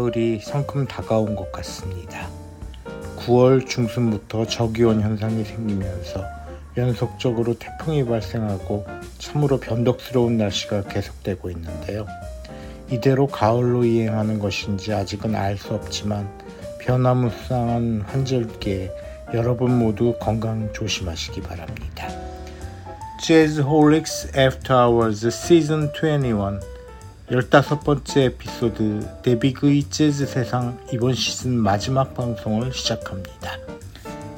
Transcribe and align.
가을이 0.00 0.40
성큼 0.40 0.86
다가온 0.86 1.34
것 1.36 1.52
같습니다. 1.52 2.28
9월 3.18 3.66
중순부터 3.66 4.46
저기온 4.46 5.02
현상이 5.02 5.44
생기면서 5.44 6.24
연속적으로 6.78 7.58
태풍이 7.58 8.04
발생하고 8.06 8.86
참으로 9.18 9.60
변덕스러운 9.60 10.38
날씨가 10.38 10.84
계속되고 10.84 11.50
있는데요. 11.50 12.06
이대로 12.90 13.26
가을로 13.26 13.84
이행하는 13.84 14.38
것인지 14.38 14.94
아직은 14.94 15.34
알 15.34 15.58
수 15.58 15.74
없지만 15.74 16.26
변화무쌍한 16.80 18.04
환절기에 18.06 18.90
여러분 19.34 19.78
모두 19.78 20.14
건강 20.18 20.72
조심하시기 20.72 21.42
바랍니다. 21.42 22.08
Jazz 23.22 23.60
Holics 23.60 24.28
After 24.34 24.74
Hours 24.74 25.26
Season 25.26 25.92
21 25.92 26.69
15번째 27.30 28.22
에피소드 28.22 29.22
데비그의 29.22 29.84
재즈 29.84 30.26
세상 30.26 30.76
이번 30.92 31.14
시즌 31.14 31.52
마지막 31.52 32.12
방송을 32.12 32.72
시작합니다. 32.72 33.52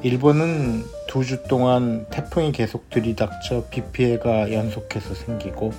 일본은 0.03 0.83
두 1.07 1.23
주 1.23 1.41
동안 1.43 2.05
태풍이 2.11 2.51
계속 2.51 2.91
들이닥쳐 2.91 3.65
비 3.71 3.81
피해가 3.81 4.53
연속해서 4.53 5.15
생기고 5.15 5.73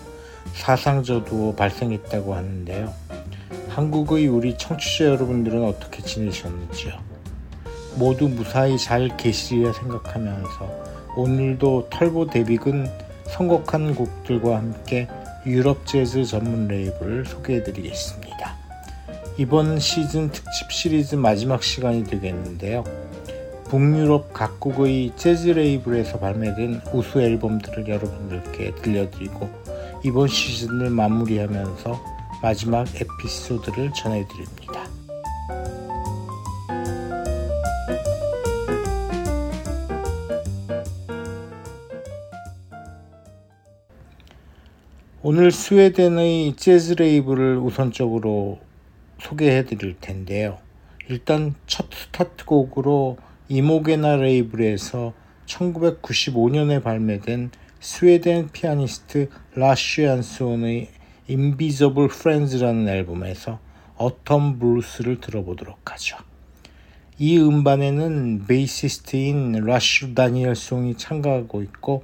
사상저도 0.55 1.55
발생했다고 1.55 2.35
하는데요. 2.35 2.93
한국의 3.69 4.27
우리 4.27 4.59
청취자 4.59 5.05
여러분들은 5.05 5.65
어떻게 5.65 6.03
지내셨는지요? 6.03 6.95
모두 7.95 8.29
무사히 8.29 8.77
잘 8.77 9.17
계시리라 9.17 9.73
생각하면서 9.73 10.85
오늘도 11.17 11.91
털보 11.91 12.27
데빅은 12.27 12.91
선곡한 13.27 13.95
곡들과 13.95 14.57
함께 14.57 15.09
유럽 15.47 15.87
재즈 15.87 16.25
전문 16.25 16.69
레이블을 16.69 17.27
소개해 17.27 17.63
드리겠습니다. 17.65 18.57
이번 19.37 19.79
시즌 19.79 20.31
특집 20.31 20.73
시리즈 20.73 21.17
마지막 21.17 21.63
시간이 21.63 22.05
되겠는데요. 22.05 22.83
북유럽 23.65 24.33
각국의 24.33 25.13
재즈 25.17 25.49
레이블에서 25.49 26.19
발매된 26.19 26.81
우수 26.95 27.21
앨범들을 27.21 27.89
여러분들께 27.89 28.75
들려드리고 28.77 29.51
이번 30.03 30.29
시즌을 30.29 30.89
마무리하면서 30.89 32.01
마지막 32.41 32.87
에피소드를 32.95 33.93
전해드립니다. 33.93 34.89
오늘 45.27 45.53
스웨덴의 45.53 46.55
재즈 46.57 46.97
레이블을 46.99 47.57
우선적으로 47.57 48.61
소개해 49.23 49.65
드릴 49.65 49.97
텐데요. 49.99 50.59
일단 51.09 51.55
첫 51.67 51.87
스타트 51.95 52.45
곡으로 52.45 53.17
이모게나 53.49 54.17
레이블에서 54.17 55.15
1995년에 55.47 56.83
발매된 56.83 57.53
스웨덴 57.81 58.51
피아니스트 58.53 59.31
라쉬 59.55 60.07
얀손의 60.07 60.91
Invisible 61.31 62.11
Friends라는 62.13 62.87
앨범에서 62.87 63.61
Autumn 63.97 64.61
Blues를 64.61 65.23
들어보도록 65.23 65.91
하죠. 65.91 66.19
이 67.19 67.39
음반에는 67.39 68.45
베이시스트인 68.47 69.53
라쉬 69.53 70.15
다니엘손이 70.15 70.99
참가하고 70.99 71.63
있고 71.63 72.03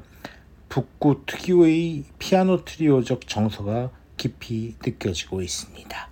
북구 0.71 1.25
특유의 1.27 2.05
피아노 2.21 2.65
트리오적 2.65 3.27
정서가 3.27 3.91
깊이 4.17 4.77
느껴지고 4.81 5.43
있습니다. 5.43 6.10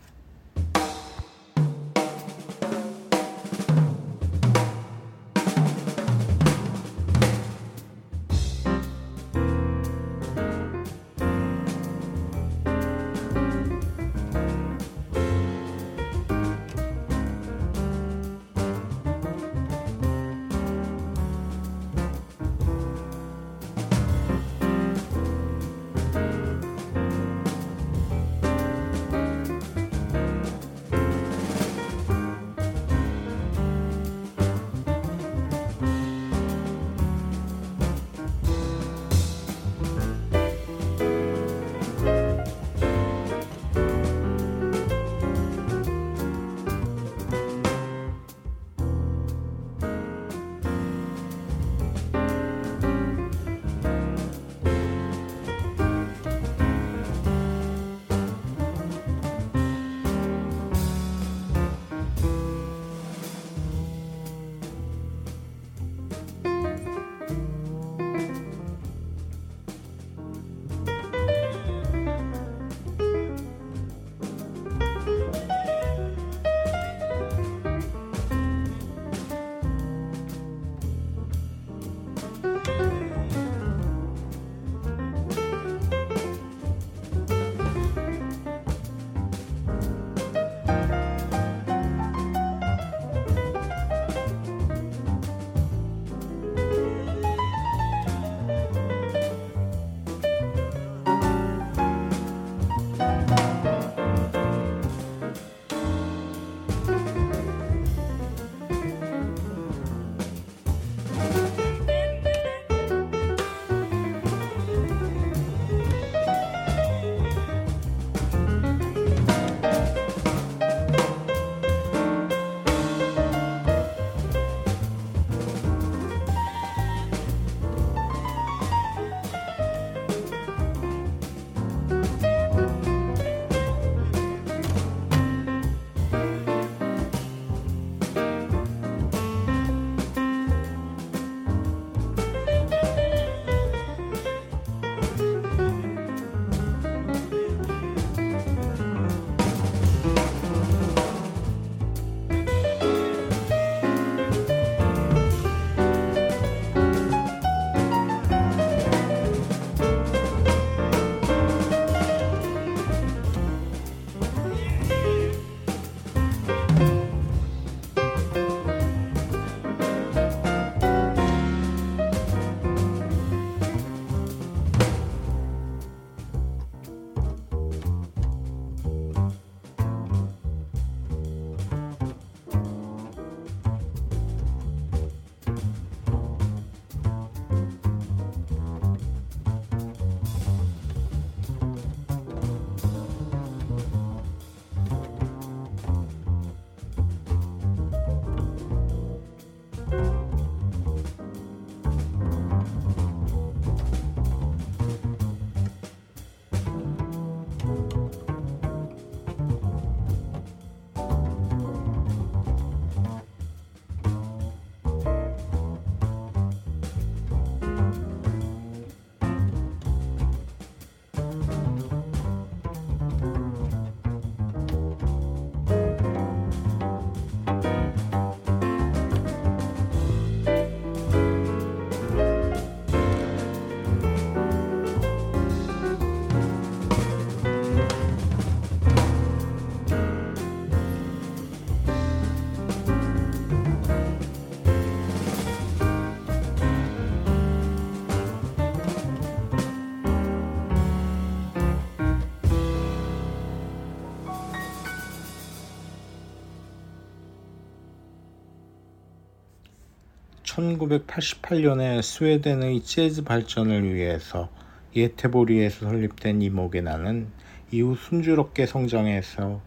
1988년에 260.59 262.03
스웨덴의 262.03 262.83
재즈 262.83 263.23
발전을 263.23 263.95
위해서 263.95 264.49
예테보리에서 264.97 265.87
설립된 265.87 266.43
이모게나는 266.43 267.29
이후 267.71 267.95
순조롭게 267.95 268.67
성장해서 268.67 269.61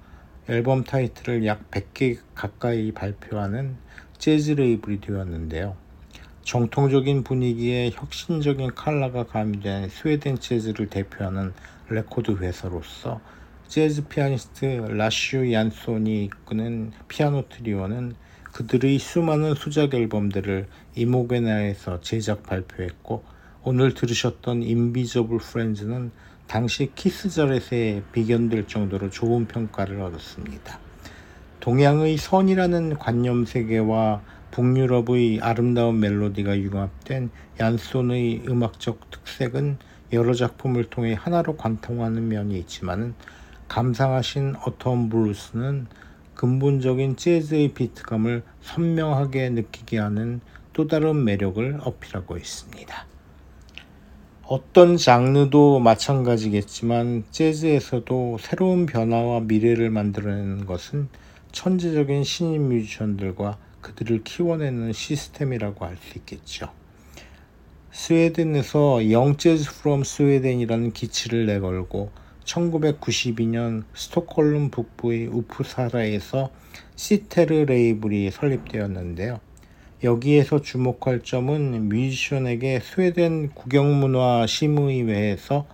앨범 0.49 0.83
타이틀을 0.83 1.45
약 1.45 1.71
100개 1.71 2.17
가까이 2.35 2.91
발표하는 2.91 3.77
재즈 4.17 4.51
레이블이 4.51 4.99
되었는데요. 4.99 5.77
정통적인 6.43 7.23
분위기에 7.23 7.91
혁신적인 7.93 8.71
컬러가 8.75 9.25
가미된 9.27 9.87
스웨덴 9.87 10.39
재즈를 10.39 10.87
대표하는 10.87 11.53
레코드 11.87 12.31
회사로서 12.31 13.21
재즈 13.67 14.07
피아니스트 14.09 14.65
라슈 14.89 15.53
얀손이 15.53 16.25
이끄는 16.25 16.91
피아노 17.07 17.47
트리오는 17.47 18.15
그들의 18.51 18.99
수많은 18.99 19.55
수작 19.55 19.93
앨범들을 19.93 20.67
이모게나에서 20.95 22.01
제작 22.01 22.43
발표했고 22.43 23.23
오늘 23.63 23.93
들으셨던 23.93 24.63
인비저블 24.63 25.37
프렌즈는 25.39 26.11
당시 26.47 26.91
키스절에서의 26.95 28.03
비견될 28.11 28.67
정도로 28.67 29.09
좋은 29.09 29.47
평가를 29.47 30.01
얻었습니다. 30.01 30.79
동양의 31.59 32.17
선이라는 32.17 32.97
관념 32.97 33.45
세계와 33.45 34.21
북유럽의 34.51 35.39
아름다운 35.41 35.99
멜로디가 35.99 36.59
융합된 36.59 37.29
얀손의 37.59 38.43
음악적 38.47 39.11
특색은 39.11 39.77
여러 40.11 40.33
작품을 40.33 40.89
통해 40.89 41.13
하나로 41.17 41.55
관통하는 41.55 42.27
면이 42.27 42.57
있지만 42.59 43.13
감상하신 43.69 44.55
Autumn 44.55 45.09
Blues는 45.09 45.87
근본적인 46.35 47.15
재즈의 47.15 47.73
비트감을 47.73 48.43
선명하게 48.61 49.51
느끼게 49.51 49.99
하는 49.99 50.41
또 50.73 50.87
다른 50.87 51.23
매력을 51.23 51.79
어필하고 51.83 52.37
있습니다. 52.37 53.05
어떤 54.43 54.97
장르도 54.97 55.79
마찬가지겠지만 55.79 57.23
재즈에서도 57.31 58.37
새로운 58.39 58.85
변화와 58.85 59.41
미래를 59.41 59.89
만들어내는 59.89 60.65
것은 60.65 61.07
천재적인 61.51 62.23
신인 62.23 62.69
뮤지션들과 62.69 63.57
그들을 63.81 64.23
키워내는 64.23 64.93
시스템이라고 64.93 65.85
할 65.85 65.97
수 65.97 66.17
있겠죠. 66.17 66.69
스웨덴에서 67.91 69.11
Young 69.11 69.50
Jazz 69.50 69.81
from 69.81 70.03
Sweden이라는 70.03 70.93
기치를 70.93 71.45
내걸고 71.45 72.11
1992년 72.45 73.83
스톡홀름 73.93 74.69
북부의 74.71 75.27
우프사라에서 75.27 76.51
시테르 76.95 77.65
레이블이 77.65 78.31
설립되었는데요. 78.31 79.39
여기에서 80.03 80.61
주목할 80.61 81.21
점은 81.21 81.89
뮤지션에게 81.89 82.79
스웨덴 82.79 83.49
국영문화 83.49 84.47
심의회에서 84.47 85.67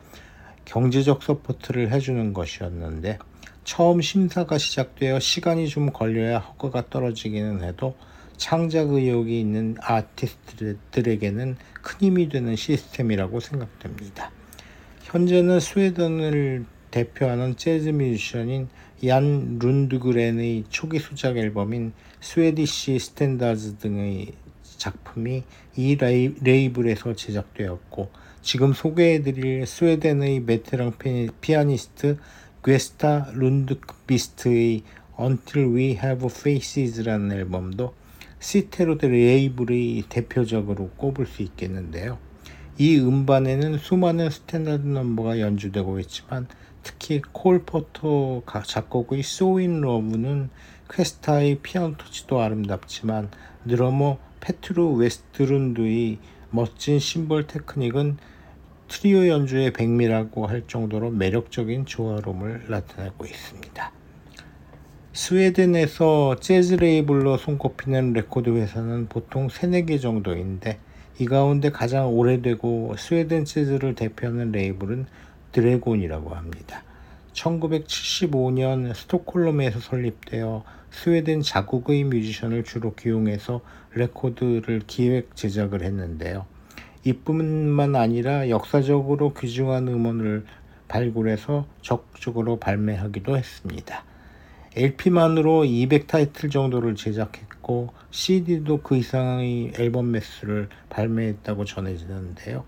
경제적 0.65 1.24
서포트를 1.24 1.91
해주는 1.91 2.33
것이었는데 2.33 3.19
처음 3.63 4.01
심사가 4.01 4.57
시작되어 4.57 5.21
시간이 5.21 5.69
좀 5.69 5.91
걸려야 5.91 6.39
허가가 6.39 6.89
떨어지기는 6.89 7.63
해도 7.63 7.95
창작 8.35 8.89
의욕이 8.89 9.39
있는 9.39 9.77
아티스트들에게는 9.79 11.56
큰 11.81 12.00
힘이 12.00 12.27
되는 12.27 12.56
시스템이라고 12.56 13.39
생각됩니다. 13.39 14.31
현재는 15.03 15.62
스웨덴을 15.62 16.65
대표하는 16.91 17.56
재즈 17.56 17.89
뮤지션인 17.89 18.68
얀 19.06 19.57
룬드그렌의 19.59 20.65
초기 20.69 21.00
수작 21.00 21.38
앨범인 21.38 21.93
Swedish 22.19 23.00
Standards 23.00 23.77
등의 23.77 24.33
작품이 24.77 25.43
이 25.75 25.97
레이블에서 26.41 27.15
제작되었고 27.15 28.09
지금 28.41 28.74
소개해드릴 28.74 29.65
스웨덴의 29.65 30.45
베테랑 30.45 30.93
피아니스트 31.41 32.17
괴스타 32.63 33.31
룬드비스트의 33.33 34.83
Until 35.19 35.75
We 35.75 35.91
Have 35.91 36.27
Faces라는 36.27 37.31
앨범도 37.31 37.93
시텔 38.39 38.67
레코드 38.67 39.05
레이블의 39.05 40.03
대표작으로 40.10 40.89
꼽을 40.97 41.25
수 41.25 41.41
있겠는데요. 41.41 42.19
이 42.79 43.00
음반에는 43.00 43.79
수많은 43.79 44.29
스탠다드 44.29 44.86
넘버가 44.86 45.39
연주되고 45.39 46.00
있지만 46.01 46.48
특히 46.84 47.22
콜 47.31 47.63
포터 47.63 48.43
작곡의 48.46 49.24
In 49.57 49.84
Love는 49.84 50.50
괴스타의 50.91 51.60
피아노 51.63 51.98
터치도 51.98 52.39
아름답지만 52.39 53.31
드러머 53.67 54.19
페트루 54.39 54.93
웨스트룬드의 54.93 56.19
멋진 56.51 57.00
심벌 57.00 57.48
테크닉은 57.48 58.17
트리오 58.88 59.27
연주의 59.27 59.74
백미라고 59.74 60.46
할 60.46 60.63
정도로 60.67 61.10
매력적인 61.10 61.86
조화로움을 61.88 62.67
나타내고 62.69 63.25
있습니다. 63.25 63.91
스웨덴에서 65.13 66.36
재즈 66.39 66.75
레이블로 66.75 67.38
손꼽히는 67.38 68.13
레코드 68.13 68.51
회사는 68.51 69.07
보통 69.10 69.50
3, 69.50 69.72
4개 69.72 70.00
정도인데 70.00 70.79
이 71.19 71.25
가운데 71.25 71.71
가장 71.71 72.13
오래되고 72.13 72.95
스웨덴 72.97 73.43
재즈를 73.43 73.95
대표하는 73.95 74.51
레이블은 74.51 75.07
드래곤이라고 75.51 76.29
합니다. 76.36 76.83
1975년 77.33 78.93
스톡홀름에서 78.93 79.79
설립되어 79.79 80.63
스웨덴 80.91 81.41
자국의 81.41 82.03
뮤지션을 82.03 82.63
주로 82.63 82.93
기용해서 82.93 83.62
레코드를 83.95 84.81
기획 84.86 85.36
제작을 85.36 85.81
했는데요. 85.81 86.45
이뿐만 87.03 87.95
아니라 87.95 88.50
역사적으로 88.50 89.33
귀중한 89.33 89.88
음원을 89.88 90.45
발굴해서 90.88 91.65
적극적으로 91.81 92.57
발매하기도 92.59 93.38
했습니다. 93.38 94.03
LP만으로 94.77 95.63
200타이틀 95.63 96.51
정도를 96.51 96.96
제작했고 96.96 97.89
CD도 98.12 98.81
그 98.84 98.96
이상의 98.96 99.74
앨범 99.79 100.12
매수를 100.12 100.69
발매했다고 100.89 101.65
전해지는데요. 101.65 102.63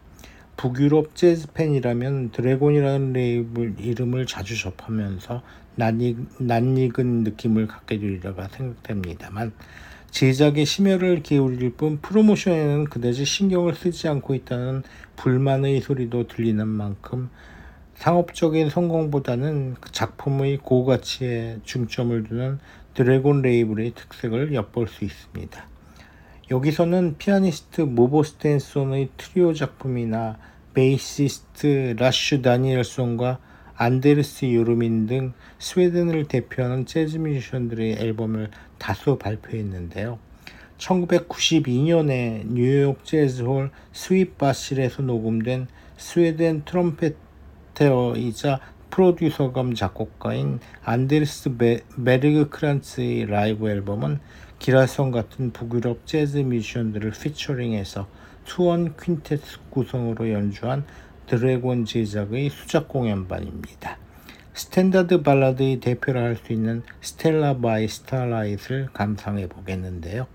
북유럽 0.57 1.15
재즈 1.15 1.53
팬이라면 1.53 2.31
드래곤이라는 2.31 3.13
레이블 3.13 3.75
이름을 3.79 4.25
자주 4.25 4.59
접하면서 4.59 5.43
낯익은 5.75 7.23
느낌을 7.23 7.67
갖게 7.67 7.99
되리라고 7.99 8.41
생각됩니다만 8.49 9.53
제작에 10.09 10.65
심혈을 10.65 11.21
기울일 11.21 11.73
뿐 11.73 11.99
프로모션에는 12.01 12.85
그다지 12.85 13.23
신경을 13.23 13.75
쓰지 13.75 14.07
않고 14.07 14.33
있다는 14.33 14.81
불만의 15.15 15.81
소리도 15.81 16.27
들리는 16.27 16.67
만큼 16.67 17.29
상업적인 17.99 18.69
성공보다는 18.69 19.75
그 19.81 19.91
작품의 19.91 20.59
고가치에 20.59 21.57
중점을 21.65 22.23
두는 22.23 22.59
드래곤 22.93 23.41
레이블의 23.41 23.91
특색을 23.93 24.53
엿볼 24.53 24.87
수 24.87 25.03
있습니다. 25.03 25.67
여기서는 26.49 27.17
피아니스트 27.17 27.81
보보 27.81 28.23
스텐손의 28.23 29.09
트리오 29.17 29.53
작품이나 29.53 30.37
베이시스트 30.73 31.97
라슈 31.99 32.41
다니엘손과 32.41 33.39
안데르스 33.75 34.53
요르민 34.53 35.05
등 35.05 35.33
스웨덴을 35.59 36.29
대표하는 36.29 36.85
재즈 36.85 37.17
뮤지션들의 37.17 37.97
앨범을 37.99 38.49
다수 38.77 39.17
발표했는데요. 39.17 40.19
1992년에 40.77 42.45
뉴욕 42.47 43.03
재즈홀 43.03 43.71
스윗바실에서 43.91 45.01
녹음된 45.01 45.67
스웨덴 45.97 46.63
트럼페터이자 46.63 48.59
프로듀서 48.89 49.53
겸 49.53 49.73
작곡가인 49.73 50.59
안데르스 50.83 51.55
베르그 51.95 52.49
크란츠의 52.49 53.27
라이브 53.27 53.69
앨범은 53.69 54.19
기라성 54.59 55.11
같은 55.11 55.53
북유럽 55.53 56.05
재즈 56.05 56.39
뮤지션들을 56.39 57.11
피처링해서 57.11 58.07
two 58.43 58.66
horn 58.66 58.97
quintet 58.97 59.59
구성으로 59.69 60.29
연주한 60.31 60.83
드래곤 61.27 61.85
제작의 61.85 62.49
수작 62.49 62.89
공연반입니다. 62.89 63.97
스탠다드 64.53 65.21
발라드의 65.21 65.79
대표라 65.79 66.21
할 66.21 66.35
수 66.35 66.51
있는 66.51 66.83
Stella 66.99 67.59
by 67.59 67.87
Starlight를 67.87 68.89
감상해 68.91 69.47
보겠는데요. 69.47 70.27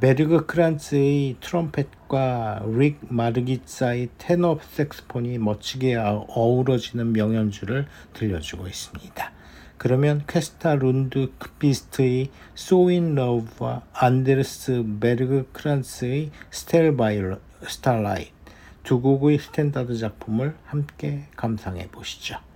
베르그 0.00 0.46
크란츠의 0.46 1.38
트럼펫과 1.40 2.62
릭 2.66 3.00
마르기차의 3.08 4.10
테너 4.16 4.60
색스폰이 4.62 5.38
멋지게 5.38 5.96
어우러지는 5.96 7.12
명연주를 7.12 7.88
들려주고 8.12 8.68
있습니다. 8.68 9.32
그러면 9.76 10.22
괴스타 10.28 10.76
룬드 10.76 11.32
So 12.56 12.88
in 12.88 13.18
Love와 13.18 13.82
안데르스 13.92 14.84
베르그 15.00 15.50
크란츠의 15.52 16.30
Stella 16.52 16.96
by 16.96 17.20
Starlight 17.66 18.30
두 18.84 19.00
곡의 19.00 19.38
스탠다드 19.38 19.96
작품을 19.98 20.54
함께 20.64 21.24
감상해 21.34 21.88
보시죠. 21.88 22.47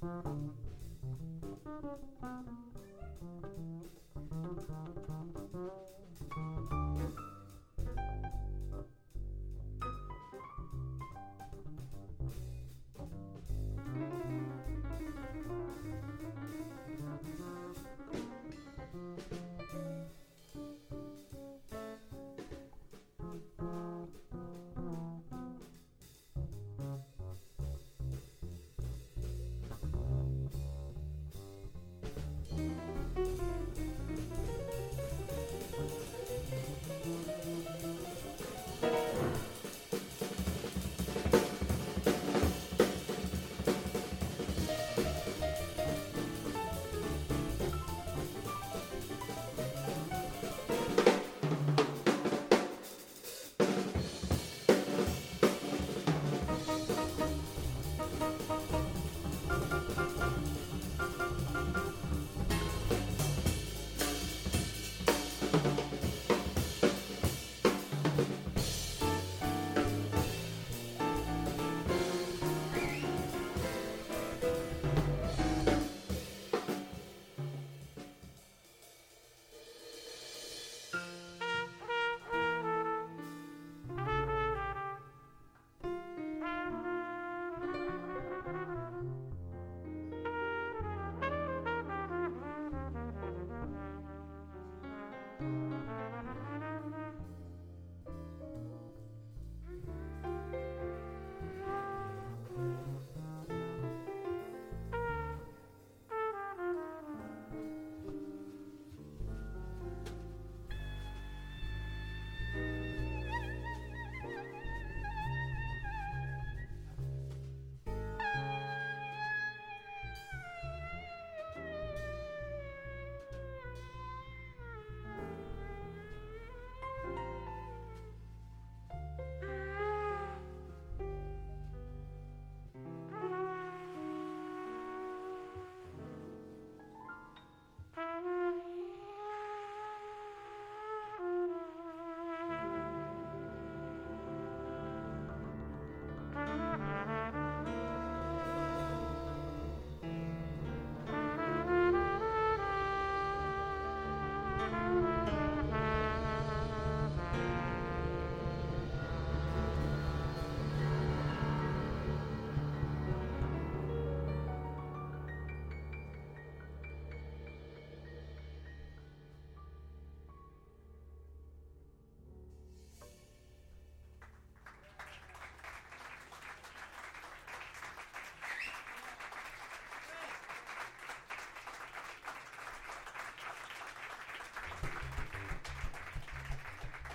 Thank 0.00 0.24
you. 1.66 2.17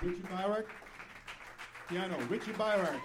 Richie 0.03 0.21
Byrick. 0.23 0.65
Piano, 1.87 2.17
Richie 2.29 2.51
Byrick. 2.51 2.99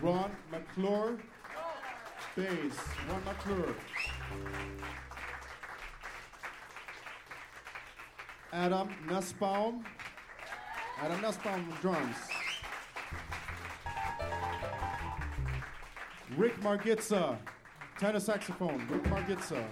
Ron 0.00 0.30
McClure. 0.50 1.18
Bass, 2.34 2.78
Ron 3.10 3.24
McClure. 3.26 3.74
Adam 8.54 8.88
Nussbaum. 9.06 9.84
Adam 11.02 11.20
Nussbaum 11.20 11.74
drums. 11.82 12.16
Rick 16.38 16.58
Margitza, 16.62 17.36
tenor 17.98 18.20
saxophone. 18.20 18.86
Rick 18.88 19.02
Margitza. 19.04 19.62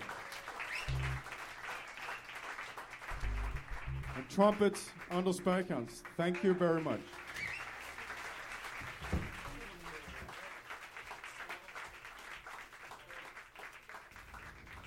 Trumpets, 4.38 4.92
Anders 5.10 5.40
Bergkans. 5.40 6.04
Thank 6.16 6.44
you 6.44 6.54
very 6.54 6.80
much. 6.80 7.02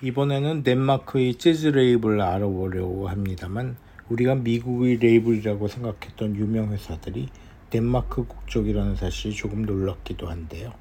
이번에는 0.00 0.62
덴마크의 0.62 1.34
재즈 1.34 1.66
레이블을 1.66 2.22
알아보려고 2.22 3.08
합니다만 3.08 3.76
우리가 4.08 4.36
미국의 4.36 4.96
레이블이라고 4.96 5.68
생각했던 5.68 6.34
유명 6.36 6.72
회사들이 6.72 7.28
덴마크 7.68 8.24
국적이라는 8.24 8.96
사실이 8.96 9.34
조금 9.34 9.62
놀랍기도 9.62 10.28
한데요. 10.28 10.72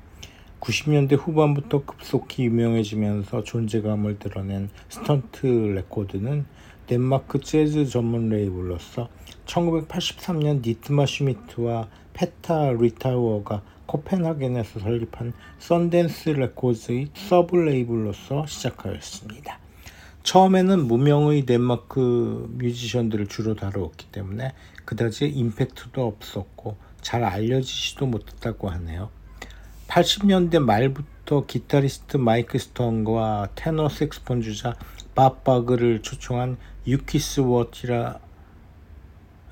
90년대 0.62 1.17
후반부터 1.17 1.84
급속히 1.84 2.45
유명해지면서 2.45 3.43
존재감을 3.43 4.17
드러낸 4.17 4.69
스턴트 4.88 5.45
레코드는 5.45 6.45
덴마크 6.91 7.39
재즈 7.39 7.86
전문 7.86 8.27
레이블로서 8.27 9.08
1983년 9.45 10.62
니트마 10.62 11.06
슈미트와 11.06 11.88
페타 12.12 12.73
리타워가 12.73 13.62
코펜하겐에서 13.86 14.82
설립한 14.82 15.32
썬댄스 15.60 16.32
레코드의 16.32 17.08
서브 17.13 17.56
레이블로서 17.56 18.45
시작하였습니다. 18.45 19.58
처음에는 20.23 20.86
무명의 20.86 21.45
덴마크 21.45 22.49
뮤지션들을 22.58 23.27
주로 23.27 23.56
다루었기 23.56 24.08
때문에 24.08 24.51
그다지 24.84 25.30
임팩트도 25.30 26.06
없었고 26.06 26.75
잘 26.99 27.23
알려지지도 27.23 28.06
못했다고 28.06 28.69
하네요. 28.69 29.10
80년대 29.88 30.60
말부터 30.60 31.45
기타리스트 31.45 32.17
마이크 32.17 32.60
스턴과 32.60 33.51
테너 33.56 33.88
색스폰 33.88 34.41
주자 34.41 34.75
밥 35.15 35.43
버그를 35.43 36.01
초청한 36.01 36.58
유키스 36.87 37.41
워티라 37.41 38.19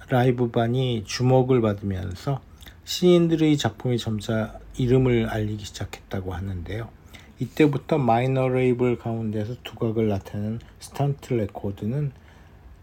라이브반이 0.07 1.03
주목을 1.05 1.61
받으면서 1.61 2.41
신인들의 2.85 3.55
작품이 3.57 3.99
점차 3.99 4.59
이름을 4.77 5.29
알리기 5.29 5.63
시작했다고 5.63 6.33
하는데요. 6.33 6.89
이때부터 7.37 7.99
마이너 7.99 8.47
레이블 8.47 8.97
가운데서 8.97 9.57
두각을 9.63 10.07
나타내는 10.07 10.59
스턴트 10.79 11.35
레코드는 11.35 12.11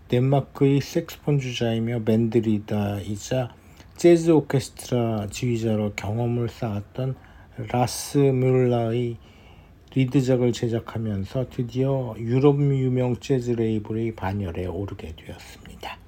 덴마크의 0.06 0.80
색스폰 0.80 1.40
주자이며 1.40 2.04
밴드리다이자 2.04 3.52
재즈 3.96 4.30
오케스트라 4.30 5.26
지휘자로 5.28 5.94
경험을 5.96 6.48
쌓았던 6.48 7.16
라스 7.68 8.18
뮬라의 8.18 9.16
리드작을 9.94 10.52
제작하면서 10.52 11.46
드디어 11.50 12.14
유럽 12.18 12.60
유명 12.60 13.16
재즈 13.16 13.52
레이블의 13.52 14.14
반열에 14.14 14.66
오르게 14.66 15.14
되었습니다. 15.16 15.98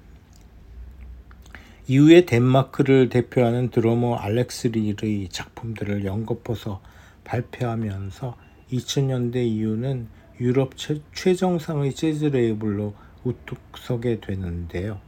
이후에 1.87 2.25
덴마크를 2.25 3.09
대표하는 3.09 3.69
드러머 3.69 4.13
알렉스 4.15 4.67
릴의 4.67 5.29
작품들을 5.29 6.05
연거푸서 6.05 6.81
발표하면서 7.23 8.37
2000년대 8.71 9.37
이후는 9.37 10.07
유럽 10.39 10.73
최 10.77 11.33
정상의 11.33 11.93
재즈 11.93 12.25
레이블로 12.25 12.93
우뚝 13.23 13.57
서게 13.77 14.19
되는데요. 14.19 14.99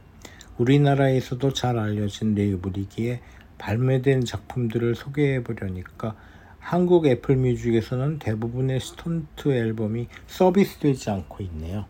우리나라에서도 0.58 1.52
잘 1.52 1.78
알려진 1.78 2.34
레이블이기에 2.34 3.20
발매된 3.58 4.24
작품들을 4.24 4.96
소개해 4.96 5.44
보려니까 5.44 6.16
한국 6.62 7.06
애플 7.06 7.36
뮤직에서는 7.36 8.20
대부분의 8.20 8.80
스턴트 8.80 9.52
앨범이 9.52 10.06
서비스되지 10.28 11.10
않고 11.10 11.42
있네요. 11.42 11.86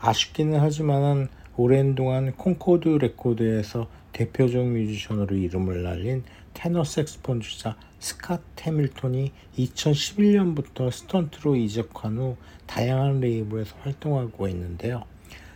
아쉽기는 0.00 0.60
하지만 0.60 1.28
오랜 1.56 1.96
동안 1.96 2.32
콩코드 2.36 2.88
레코드에서 2.88 3.88
대표적 4.12 4.64
뮤지션으로 4.64 5.36
이름을 5.36 5.82
날린 5.82 6.22
테너 6.54 6.84
색스폰 6.84 7.40
주자 7.40 7.76
스캇 7.98 8.40
해밀턴이 8.60 9.32
2011년부터 9.58 10.90
스턴트로 10.90 11.56
이적한 11.56 12.16
후 12.16 12.36
다양한 12.66 13.20
레이블에서 13.20 13.74
활동하고 13.82 14.46
있는데요. 14.48 15.02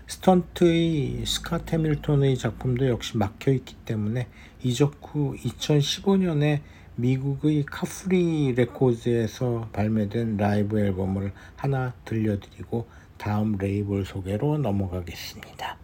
스턴트의 0.08 1.22
스캇 1.24 1.72
해밀턴의 1.72 2.36
작품도 2.36 2.88
역시 2.88 3.16
막혀 3.16 3.52
있기 3.52 3.76
때문에 3.84 4.26
이적 4.62 4.98
후 5.02 5.36
2015년에 5.36 6.60
미국의 6.96 7.64
카프리 7.66 8.54
레코드에서 8.54 9.68
발매된 9.72 10.38
라이브 10.38 10.80
앨범을 10.80 11.32
하나 11.54 11.92
들려드리고 12.06 12.86
다음 13.18 13.56
레이블 13.58 14.06
소개로 14.06 14.58
넘어가겠습니다. 14.58 15.76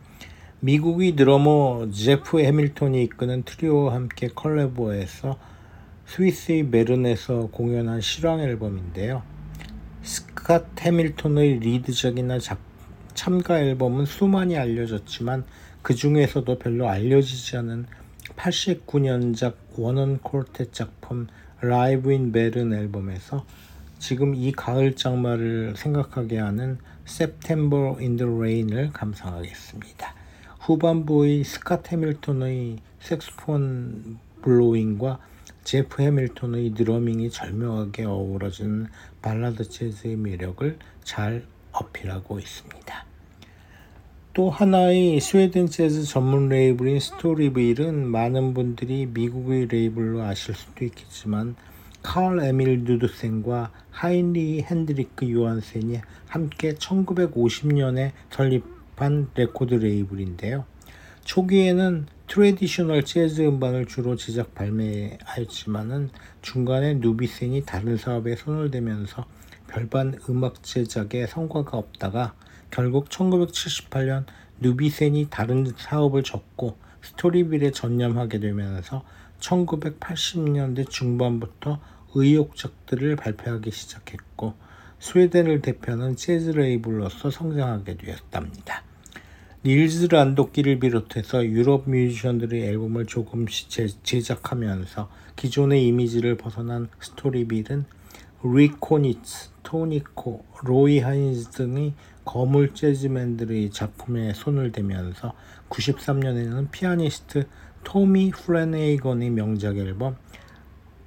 미국의 0.61 1.17
드러머 1.17 1.91
제프 1.91 2.41
해밀턴이 2.41 3.03
이끄는 3.05 3.43
트리오와 3.43 3.95
함께 3.95 4.29
컬래버에서 4.35 5.39
스위스의 6.07 6.63
베른에서 6.65 7.49
공연한 7.49 8.01
실황 8.01 8.41
앨범인데요. 8.41 9.23
스캇 10.03 10.81
해밀턴의 10.81 11.59
리드작이나 11.59 12.39
작, 12.39 12.59
참가 13.13 13.61
앨범은 13.61 14.07
수많이 14.07 14.57
알려졌지만 14.57 15.45
그 15.83 15.95
중에서도 15.95 16.59
별로 16.59 16.89
알려지지 16.89 17.57
않은 17.59 17.87
89년작 18.37 19.55
one 19.77 20.19
horn 20.19 20.38
quartet 20.38 20.73
작품 20.73 21.27
Live 21.61 22.13
in 22.13 22.33
Bern 22.33 22.73
앨범에서 22.73 23.45
지금 23.99 24.35
이 24.35 24.51
가을 24.53 24.97
장마를 24.97 25.75
생각하게 25.77 26.39
하는 26.39 26.79
September 27.07 27.97
in 27.99 28.17
the 28.17 28.31
Rain을 28.31 28.91
감상하겠습니다. 28.93 30.15
후반부의 30.61 31.45
스캇 31.45 31.89
해밀턴의 31.89 32.79
색스폰 33.01 34.19
blowing과 34.43 35.21
제프 35.65 36.03
해밀턴의 36.03 36.75
drumming이 36.75 37.31
절묘하게 37.31 38.05
어우러지는 38.05 38.89
발라드 39.23 39.69
재즈의 39.69 40.17
매력을 40.17 40.79
잘 41.05 41.45
어필하고 41.73 42.39
있습니다. 42.39 43.12
또 44.35 44.49
하나의 44.49 45.21
스웨덴 45.21 45.67
재즈 45.67 46.05
전문 46.05 46.49
레이블인 46.49 47.01
스토리빌은 47.01 48.07
많은 48.07 48.55
분들이 48.55 49.05
미국의 49.05 49.67
레이블로 49.67 50.23
아실 50.23 50.55
수도 50.55 50.87
있겠지만 50.87 51.55
칼 52.03 52.41
에밀 52.41 52.85
누드센과 52.85 53.71
하인리 53.91 54.63
헨드리크 54.63 55.31
요한센이 55.31 56.01
함께 56.27 56.73
1950년에 56.73 58.13
설립한 58.31 59.29
레코드 59.35 59.75
레이블인데요. 59.75 60.65
초기에는 61.25 62.07
traditional 62.27 63.05
재즈 63.05 63.43
음반을 63.43 63.85
주로 63.85 64.17
제작 64.17 64.55
발매하였지만은 64.55 66.09
중간에 66.41 66.95
누드센이 66.95 67.67
다른 67.67 67.99
사업에 67.99 68.37
손을 68.37 68.71
대면서 68.71 69.27
별반 69.69 70.19
음악 70.31 70.63
제작에 70.63 71.27
성과가 71.27 71.77
없다가 71.77 72.35
결국 72.73 73.11
1978년 73.11 74.25
누드센이 74.61 75.29
다른 75.31 75.73
사업을 75.77 76.23
접고 76.23 76.79
스토리빌에 77.03 77.71
전념하게 77.71 78.41
되면서 78.41 79.05
1980년대 79.41 80.89
중반부터 80.89 81.79
의욕작들을 82.15 83.17
발표하기 83.17 83.71
시작했고 83.71 84.55
스웨덴을 85.01 85.61
대표하는 85.61 86.17
재즈 86.17 86.51
레이블로서 86.51 87.31
성장하게 87.31 87.99
되었답니다. 87.99 88.83
닐즈 89.65 90.09
란도끼를 90.11 90.79
비롯해서 90.79 91.45
유럽 91.45 91.91
뮤지션들의 91.91 92.63
앨범을 92.63 93.07
조금씩 93.07 93.69
제작하면서 94.03 95.11
기존의 95.37 95.87
이미지를 95.87 96.37
벗어난 96.37 96.89
스토리빌은 97.01 97.85
리 98.45 98.66
코니츠, 98.66 99.51
토니 99.63 100.10
코, 100.10 100.45
로이 100.65 100.99
하인즈 100.99 101.51
등의 101.51 101.95
거물 102.25 102.75
재즈맨들의 102.75 103.71
작품에 103.71 104.35
손을 104.35 104.73
대면서 104.73 105.35
93년에는 105.69 106.71
피아니스트 106.71 107.47
토미 107.85 108.31
플래네이건의 108.31 109.31
명작 109.31 109.79
앨범 109.79 110.17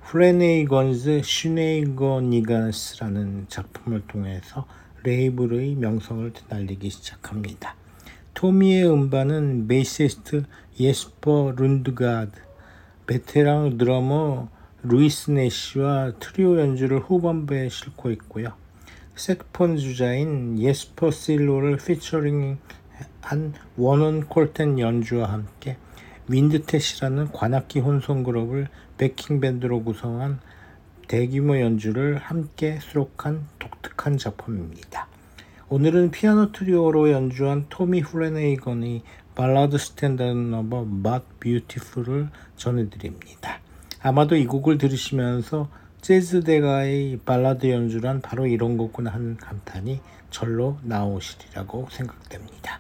Flanagan's 0.04 1.22
Shenanigans라는 1.24 3.46
작품을 3.50 4.02
통해서 4.08 4.66
레이블의 5.04 5.76
명성을 5.76 6.32
날리기 6.50 6.90
시작합니다. 6.90 7.76
토미의 8.34 8.92
음반은 8.92 9.68
베이시스트 9.68 10.46
예스퍼 10.80 11.54
룬드가드, 11.56 12.40
베테랑 13.08 13.78
드러머 13.78 14.50
루이스 14.84 15.32
내시와 15.32 16.14
트리오 16.20 16.60
연주를 16.60 17.00
후반부에 17.00 17.70
싣고 17.70 18.12
있고요. 18.12 18.65
색폰 19.16 19.78
주자인 19.78 20.60
예스퍼 20.60 21.10
실로를 21.10 21.78
featuring한 21.78 22.42
one 22.42 22.58
horn 23.78 24.26
quartet 24.28 24.78
연주와 24.78 25.32
함께 25.32 25.78
windtet이라는 26.28 27.30
관악기 27.32 27.80
혼성 27.80 28.24
그룹을 28.24 28.68
backing 28.98 29.44
band로 29.44 29.84
구성한 29.84 30.40
대규모 31.08 31.58
연주를 31.62 32.18
함께 32.18 32.80
수록한 32.82 33.48
독특한 33.58 34.18
작품입니다. 34.18 35.08
오늘은 35.70 36.12
피아노 36.12 36.52
트리오로 36.52 37.12
연주한 37.12 37.68
토미 37.70 38.02
플래네이건의 38.02 39.04
발라드 39.34 39.78
standard 39.78 40.38
넘버 40.38 40.86
But 40.86 41.24
Beautiful을 41.40 42.30
전해드립니다. 42.58 43.60
아마도 44.02 44.36
이 44.36 44.46
곡을 44.46 44.78
들으시면서 44.78 45.70
재즈 46.06 46.44
대가의 46.44 47.18
발라드 47.26 47.68
연주란 47.68 48.22
바로 48.22 48.46
이런 48.46 48.78
거구나 48.78 49.12
하는 49.12 49.38
감탄이 49.38 50.02
절로 50.30 50.78
나오시리라고 50.84 51.88
생각됩니다. 51.90 52.80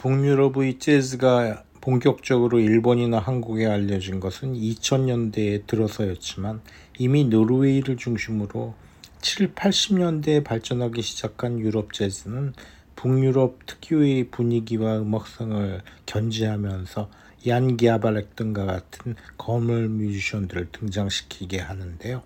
북유럽의 0.00 0.78
재즈가 0.78 1.62
본격적으로 1.82 2.58
일본이나 2.58 3.18
한국에 3.18 3.66
알려진 3.66 4.18
것은 4.18 4.54
2000년대에 4.54 5.66
들어서였지만 5.66 6.62
이미 6.96 7.24
노르웨이를 7.24 7.98
중심으로 7.98 8.72
7, 9.20 9.54
80년대에 9.54 10.42
발전하기 10.42 11.02
시작한 11.02 11.58
유럽 11.58 11.92
재즈는 11.92 12.54
북유럽 12.96 13.66
특유의 13.66 14.30
분위기와 14.30 15.00
음악성을 15.00 15.82
견지하면서 16.06 17.10
얀 17.48 17.76
기아바렉 17.76 18.36
등과 18.36 18.64
같은 18.64 19.16
거물 19.36 19.90
뮤지션들을 19.90 20.68
등장시키게 20.72 21.58
하는데요. 21.58 22.22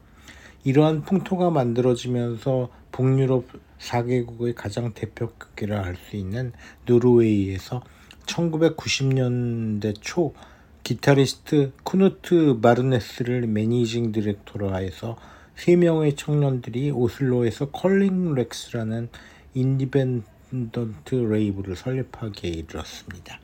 이러한 0.62 1.02
풍토가 1.02 1.50
만들어지면서 1.50 2.70
북유럽 2.92 3.46
4개국의 3.78 4.54
가장 4.54 4.92
대표격이라 4.94 5.84
할 5.84 5.96
수 5.96 6.16
있는 6.16 6.52
노르웨이에서 6.86 7.82
1990년대 8.26 9.94
초 10.00 10.34
기타리스트 10.82 11.72
쿠누트 11.82 12.58
마르네스를 12.60 13.46
managing 13.46 14.12
director로 14.12 14.70
하여서 14.70 15.16
세 15.56 15.76
명의 15.76 16.14
청년들이 16.14 16.90
오슬로에서 16.90 17.70
Curling 17.70 18.34
Legs라는 18.34 19.09
independent 19.55 21.14
레이블을 21.14 21.76
설립하기에 21.76 22.50
이르렀습니다. 22.50 23.40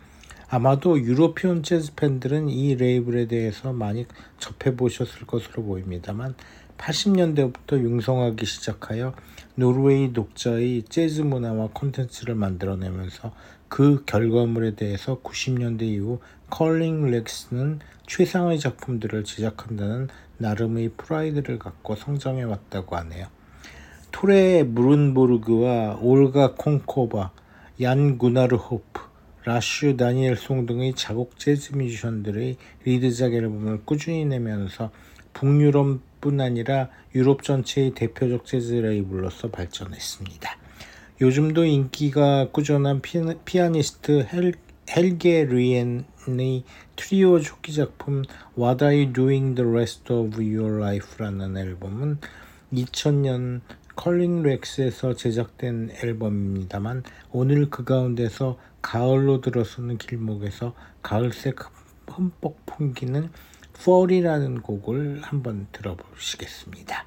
아마도 0.48 1.00
European 1.00 1.62
재즈 1.62 1.94
팬들은 1.94 2.48
이 2.48 2.74
레이블에 2.74 3.26
대해서 3.26 3.72
많이 3.72 4.06
접해 4.38 4.74
보셨을 4.76 5.26
것으로 5.26 5.62
보입니다만 5.62 6.34
80년대부터 6.76 7.78
융성하기 7.78 8.44
시작하여 8.44 9.14
노르웨이 9.60 10.14
독자의 10.14 10.84
재즈 10.84 11.20
문화와 11.20 11.68
콘텐츠를 11.74 12.34
만들어내면서 12.34 13.32
그 13.68 14.04
결과물에 14.06 14.74
대해서 14.74 15.20
90년대 15.20 15.82
이후 15.82 16.18
Curling 16.48 17.10
Legs는 17.10 17.80
최상의 18.06 18.58
작품들을 18.58 19.22
제작한다는 19.22 20.08
나름의 20.38 20.92
프라이드를 20.96 21.58
갖고 21.58 21.94
성장해 21.94 22.42
왔다고 22.44 22.96
하네요. 22.96 23.26
토레 24.10 24.62
무른보르그와 24.64 25.98
올가 26.00 26.54
콩코바, 26.54 27.30
얀 27.82 28.16
구나르 28.16 28.56
호프, 28.56 29.02
라슈 29.44 29.94
다니엘송 29.94 30.64
등의 30.64 30.94
자국 30.94 31.38
재즈 31.38 31.76
뮤지션들의 31.76 32.56
리드작 32.84 33.34
앨범을 33.34 33.82
꾸준히 33.84 34.24
내면서 34.24 34.90
북유럽 35.34 36.00
뿐 36.20 36.40
아니라 36.40 36.88
유럽 37.14 37.42
전체의 37.42 37.94
대표적 37.94 38.44
재즈 38.46 38.74
레이블로서 38.74 39.50
발전했습니다. 39.50 40.50
요즘도 41.20 41.64
인기가 41.64 42.48
꾸준한 42.50 43.02
피아니스트 43.44 44.26
헬, 44.32 44.54
헬게 44.90 45.44
리엔의 45.44 46.64
트리오 46.96 47.40
초기 47.40 47.74
작품 47.74 48.22
What 48.58 48.84
Are 48.84 48.96
You 48.96 49.12
Doing 49.12 49.54
the 49.54 49.68
Rest 49.68 50.12
of 50.12 50.36
Your 50.40 50.82
Life라는 50.82 51.56
앨범은 51.56 52.18
2000년 52.72 53.60
Curling 53.96 54.42
Legs에서 54.42 55.14
제작된 55.14 55.90
앨범입니다만 56.02 57.02
오늘 57.32 57.68
그 57.68 57.84
가운데서 57.84 58.58
가을로 58.80 59.40
들어서는 59.42 59.98
길목에서 59.98 60.74
가을색 61.02 61.58
흠뻑 62.06 62.64
풍기는 62.66 63.30
Fall이라는 63.80 64.60
곡을 64.60 65.22
한번 65.22 65.66
들어보시겠습니다. 65.72 67.06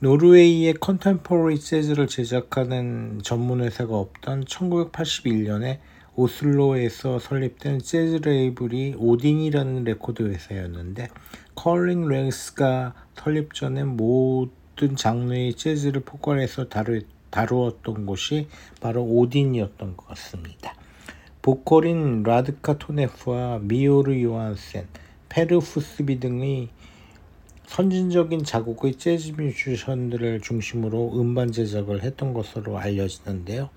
노르웨이의 0.00 0.74
contemporary 0.74 1.58
재즈를 1.58 2.06
제작하는 2.06 3.20
전문 3.22 3.62
회사가 3.62 3.96
없던 3.96 4.44
1981년에 4.44 5.78
오슬로에서 6.16 7.18
설립된 7.18 7.78
재즈 7.78 8.28
레이블이 8.28 8.96
오딘이라는 8.98 9.84
레코드 9.84 10.24
회사였는데 10.24 11.08
Curling 11.54 12.06
Legs가 12.08 12.92
설립 13.16 13.54
전에 13.54 13.84
모든 13.84 14.96
장르의 14.96 15.54
재즈를 15.54 16.02
포괄해서 16.02 16.68
다루, 16.68 17.00
다루었던 17.30 18.04
곳이 18.04 18.48
바로 18.82 19.02
오딘이었던 19.02 19.96
것 19.96 20.08
같습니다. 20.08 20.74
보컬인 21.40 22.22
라드카 22.22 22.76
토네프와 22.76 23.60
미오르 23.62 24.22
요한센, 24.22 24.86
페르 25.28 25.58
후스비 25.58 26.20
등의 26.20 26.68
선진적인 27.66 28.44
자국의 28.44 28.94
재즈 28.94 29.32
뮤지션들을 29.32 30.40
중심으로 30.40 31.20
음반 31.20 31.52
제작을 31.52 32.02
했던 32.02 32.32
것으로 32.32 32.78
알려지는데요. 32.78 33.68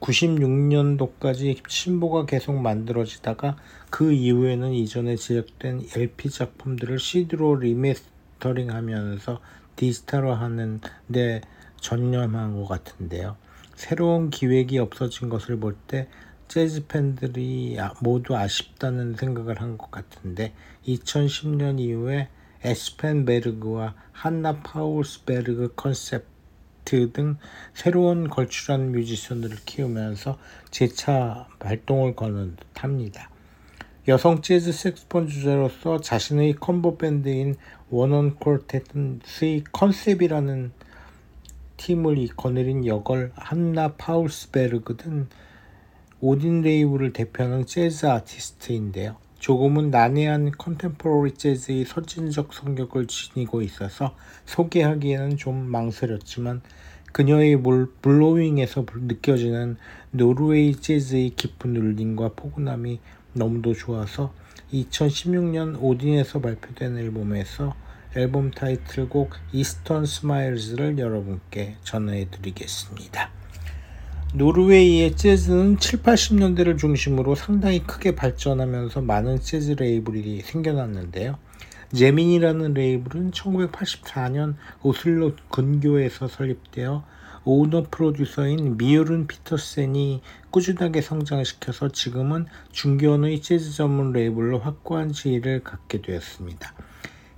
96년도까지 0.00 1.62
신보가 1.66 2.26
계속 2.26 2.54
만들어지다가 2.60 3.56
그 3.90 4.12
이후에는 4.12 4.72
이전에 4.72 5.16
제작된 5.16 5.86
LP 5.96 6.28
작품들을 6.28 6.98
CD로 6.98 7.56
리메스터링 7.56 8.70
하면서 8.70 9.40
디지털화 9.76 10.34
하는 10.34 10.80
데 11.10 11.40
전념한 11.80 12.56
것 12.56 12.66
같은데요. 12.66 13.36
새로운 13.74 14.30
기획이 14.30 14.78
없어진 14.78 15.28
것을 15.28 15.58
볼 15.58 15.76
때 15.86 16.08
재즈 16.48 16.86
팬들이 16.86 17.76
아, 17.78 17.92
모두 18.00 18.36
아쉽다는 18.36 19.14
생각을 19.16 19.60
한 19.60 19.76
것 19.78 19.90
같은데 19.90 20.52
2010년 20.86 21.78
이후에 21.80 22.28
에스펜베르그와 22.62 23.94
한나 24.12 24.60
파울스베르그 24.62 25.74
컨셉트 25.76 27.12
등 27.12 27.36
새로운 27.74 28.28
걸출한 28.28 28.92
뮤지션들을 28.92 29.58
키우면서 29.66 30.38
재차 30.70 31.48
발동을 31.58 32.14
거는 32.16 32.56
듯합니다. 32.56 33.30
여성 34.08 34.40
재즈 34.40 34.72
색스폰 34.72 35.28
주자로서 35.28 36.00
자신의 36.00 36.54
콤보 36.54 36.96
밴드인 36.96 37.56
one 37.90 38.36
horn 38.36 38.75
quartet의 38.75 39.64
Concept이라는 39.72 40.72
팀을 41.76 42.18
이끌어내린 42.18 42.86
역을 42.86 43.32
한나 43.34 43.94
파울스베르그 43.94 44.96
등 44.96 45.28
오딘 46.20 46.62
레이블을 46.62 47.12
대표하는 47.12 47.66
재즈 47.66 48.06
아티스트인데요. 48.06 49.16
조금은 49.38 49.90
난해한 49.90 50.52
contemporary 50.52 51.34
재즈의 51.34 51.84
선진적 51.84 52.54
성격을 52.54 53.06
지니고 53.06 53.60
있어서 53.60 54.16
소개하기에는 54.46 55.36
좀 55.36 55.66
망설였지만 55.66 56.62
그녀의 57.12 57.62
blowing에서 58.02 58.86
느껴지는 58.94 59.76
노르웨이 60.10 60.74
재즈의 60.74 61.30
깊은 61.36 61.76
울림과 61.76 62.30
포근함이 62.34 63.00
너무도 63.34 63.74
좋아서 63.74 64.32
2016년 64.72 65.76
오딘에서 65.80 66.40
발표된 66.40 66.96
앨범에서 66.96 67.74
앨범 68.16 68.50
타이틀곡 68.50 69.34
Eastern 69.52 70.06
Smiles를 70.06 70.98
여러분께 70.98 71.76
전해 71.84 72.26
드리겠습니다. 72.30 73.35
노르웨이의 74.34 75.16
재즈는 75.16 75.78
7, 75.78 76.02
80년대를 76.02 76.76
중심으로 76.76 77.34
상당히 77.34 77.82
크게 77.82 78.14
발전하면서 78.16 79.00
많은 79.00 79.40
재즈 79.40 79.72
레이블이 79.72 80.40
생겨났는데요. 80.42 81.38
제미니라는 81.94 82.74
레이블은 82.74 83.30
1984년 83.30 84.56
오슬로 84.82 85.32
근교에서 85.50 86.28
설립되어 86.28 87.04
오너 87.44 87.86
프로듀서인 87.90 88.76
비오른 88.76 89.28
피터센이 89.28 90.20
꾸준하게 90.50 91.00
성장시켜서 91.00 91.88
지금은 91.90 92.46
중견의 92.72 93.40
재즈 93.40 93.72
전문 93.72 94.12
레이블로 94.12 94.58
확고한 94.58 95.12
지위를 95.12 95.62
갖게 95.62 96.02
되었습니다. 96.02 96.74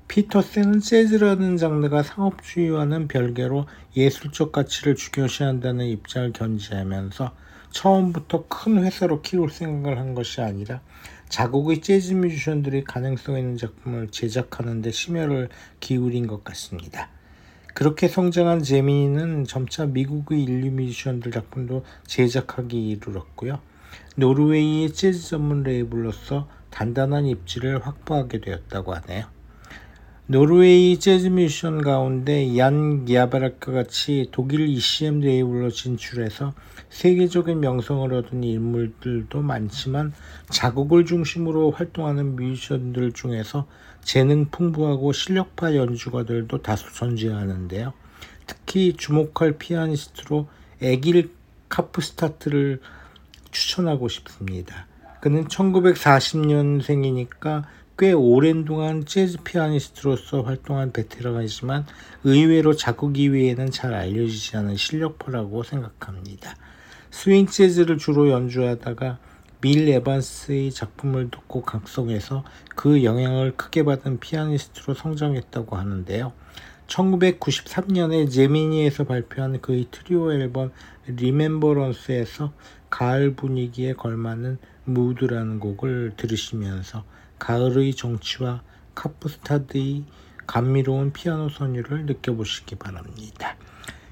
피터센은 0.08 0.80
재즈라는 0.80 1.58
장르가 1.58 2.02
상업주의와는 2.02 3.08
별개로 3.08 3.66
예술적 3.94 4.52
가치를 4.52 4.94
중요시한다는 4.94 5.86
입장을 5.86 6.32
견지하면서 6.32 7.30
처음부터 7.70 8.46
큰 8.48 8.82
회사로 8.82 9.20
키울 9.20 9.50
생각을 9.50 9.98
한 9.98 10.14
것이 10.14 10.40
아니라 10.40 10.80
자국의 11.28 11.82
재즈 11.82 12.14
뮤지션들이 12.14 12.84
가능성 12.84 13.36
있는 13.36 13.58
작품을 13.58 14.08
제작하는 14.08 14.80
데 14.80 14.90
심혈을 14.90 15.50
기울인 15.78 16.26
것 16.26 16.42
같습니다. 16.42 17.10
그렇게 17.74 18.08
성장한 18.08 18.62
제미니는 18.62 19.44
점차 19.44 19.84
미국의 19.84 20.42
인류 20.42 20.70
뮤지션들 20.70 21.32
작품도 21.32 21.84
제작하기 22.06 22.88
이르렀고요. 22.88 23.60
노르웨이의 24.16 24.94
재즈 24.94 25.28
전문 25.28 25.62
레이블로서 25.64 26.48
단단한 26.70 27.26
입지를 27.26 27.86
확보하게 27.86 28.40
되었다고 28.40 28.94
하네요. 28.94 29.37
노르웨이 30.30 30.98
재즈 30.98 31.28
뮤지션 31.28 31.80
가운데 31.80 32.54
얀 32.58 33.06
가바렉 33.06 33.72
같이 33.72 34.28
독일 34.30 34.68
ECM 34.68 35.20
레이블로 35.20 35.70
진출해서 35.70 36.52
세계적인 36.90 37.60
명성을 37.60 38.12
얻은 38.12 38.44
인물들도 38.44 39.40
많지만 39.40 40.12
자국을 40.50 41.06
중심으로 41.06 41.70
활동하는 41.70 42.36
뮤지션들 42.36 43.12
중에서 43.12 43.66
재능 44.02 44.50
풍부하고 44.50 45.14
실력파 45.14 45.74
연주가들도 45.74 46.60
다수 46.60 46.92
존재하는데요. 46.92 47.94
특히 48.46 48.92
주목할 48.98 49.52
피아니스트로 49.52 50.46
에길 50.82 51.30
카프스타트를 51.70 52.82
추천하고 53.50 54.08
싶습니다. 54.08 54.88
그는 55.22 55.48
1940년생이니까 55.48 57.64
꽤 58.00 58.12
오랜 58.12 58.64
동안 58.64 59.04
재즈 59.04 59.38
피아니스트로서 59.42 60.42
활동한 60.42 60.92
베테랑이지만 60.92 61.84
의외로 62.22 62.76
작곡 62.76 63.18
이외에는 63.18 63.72
잘 63.72 63.92
알려지지 63.92 64.56
않은 64.56 64.76
실력파라고 64.76 65.64
생각합니다. 65.64 66.54
스윙 67.10 67.48
재즈를 67.48 67.98
주로 67.98 68.30
연주하다가 68.30 69.18
밀 69.60 69.88
에반스의 69.88 70.70
작품을 70.70 71.32
듣고 71.32 71.62
각성해서 71.62 72.44
그 72.76 73.02
영향을 73.02 73.56
크게 73.56 73.82
받은 73.82 74.20
피아니스트로 74.20 74.94
성장했다고 74.94 75.74
하는데요. 75.74 76.32
1993년에 76.86 78.30
제미니에서 78.30 79.06
발표한 79.06 79.60
그의 79.60 79.88
트리오 79.90 80.32
앨범 80.32 80.70
Remembrance에서 81.08 82.52
가을 82.90 83.34
분위기에 83.34 83.94
걸맞는 83.94 84.58
무드라는 84.84 85.58
곡을 85.58 86.12
들으시면서 86.16 87.02
가을의 87.38 87.94
정취와 87.94 88.62
카프스타드의 88.94 90.04
감미로운 90.46 91.12
피아노 91.12 91.48
선율을 91.48 92.06
느껴보시기 92.06 92.76
바랍니다. 92.76 93.56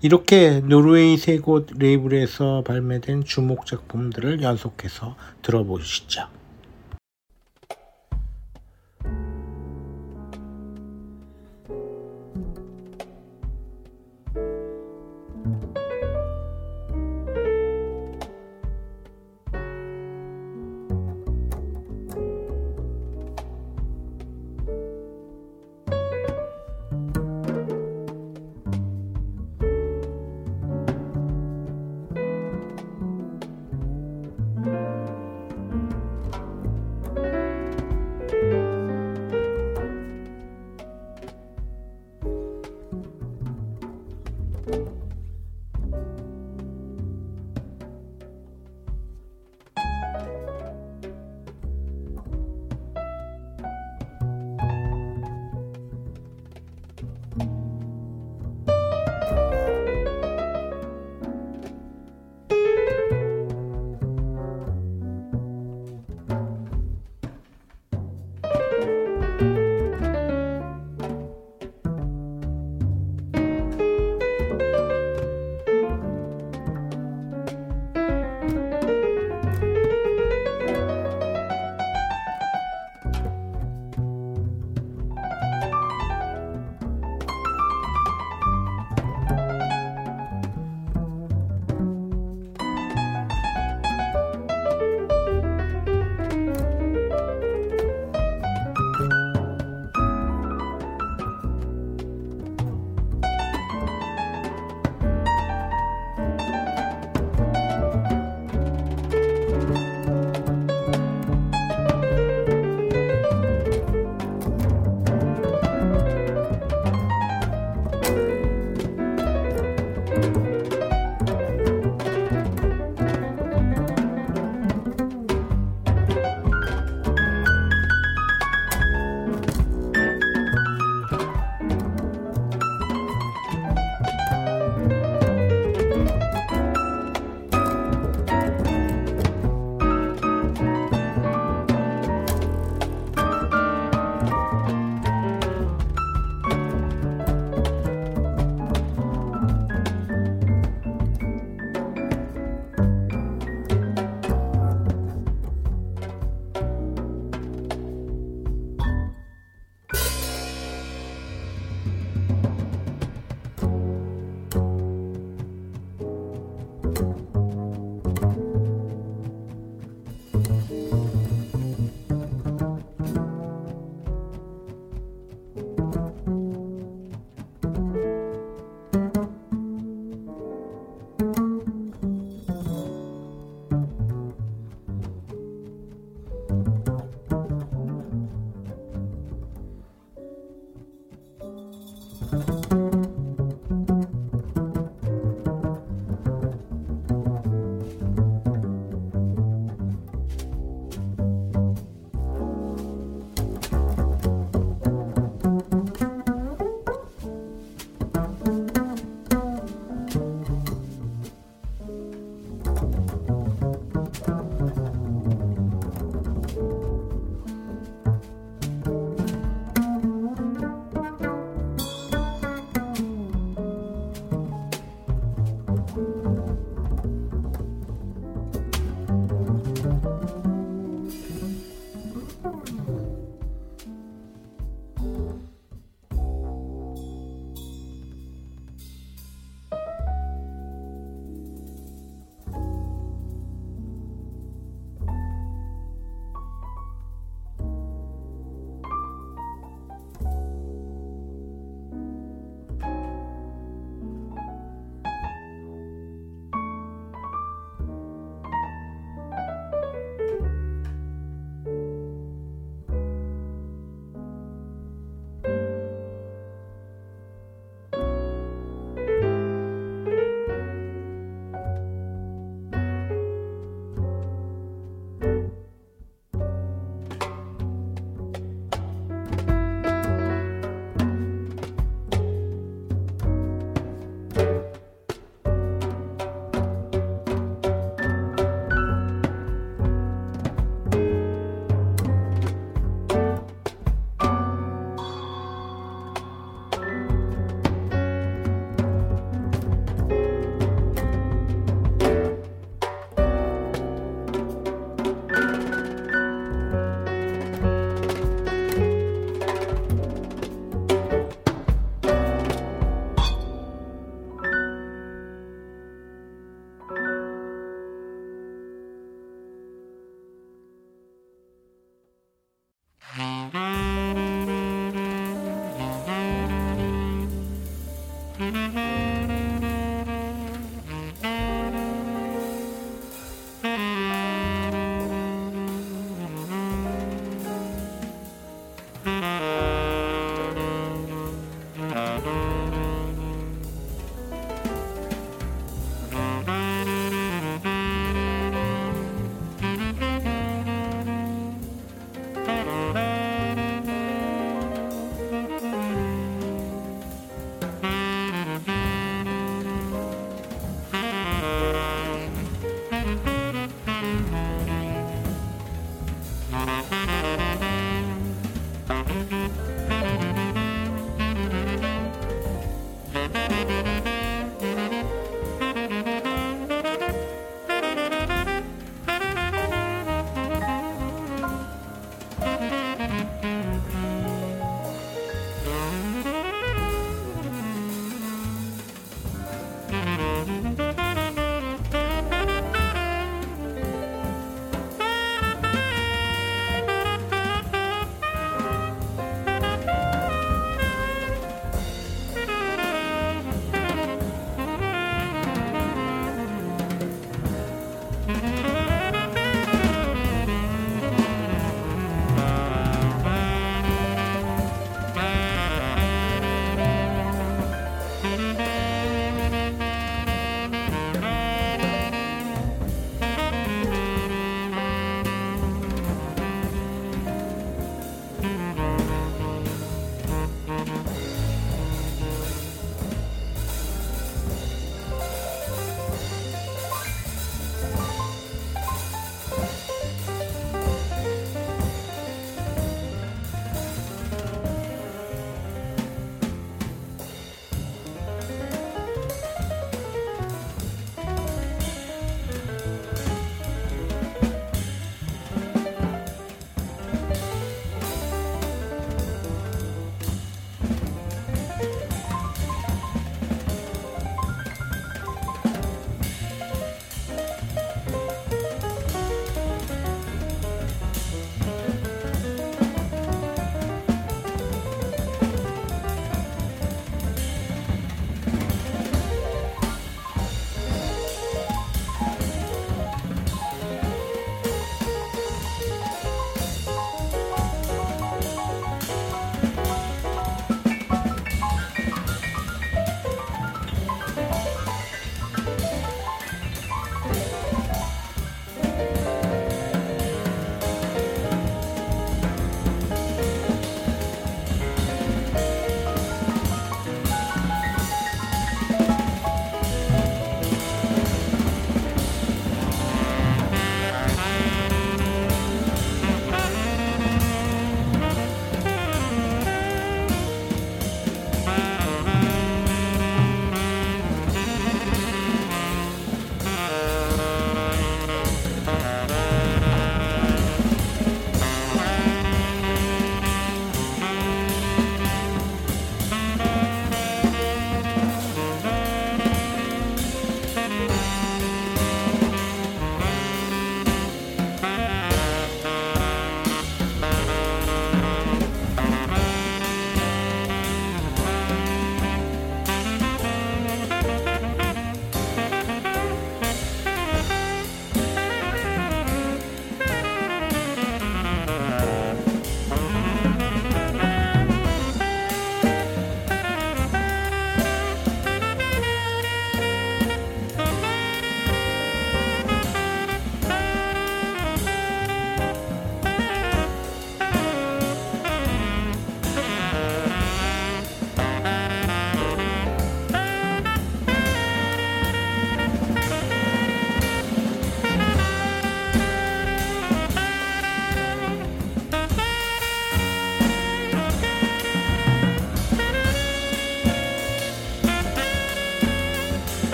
이렇게 0.00 0.60
노르웨이 0.60 1.16
세 1.16 1.38
곳 1.38 1.66
레이블에서 1.76 2.62
발매된 2.64 3.24
주목 3.24 3.66
작품들을 3.66 4.42
연속해서 4.42 5.16
들어보시죠. 5.42 6.37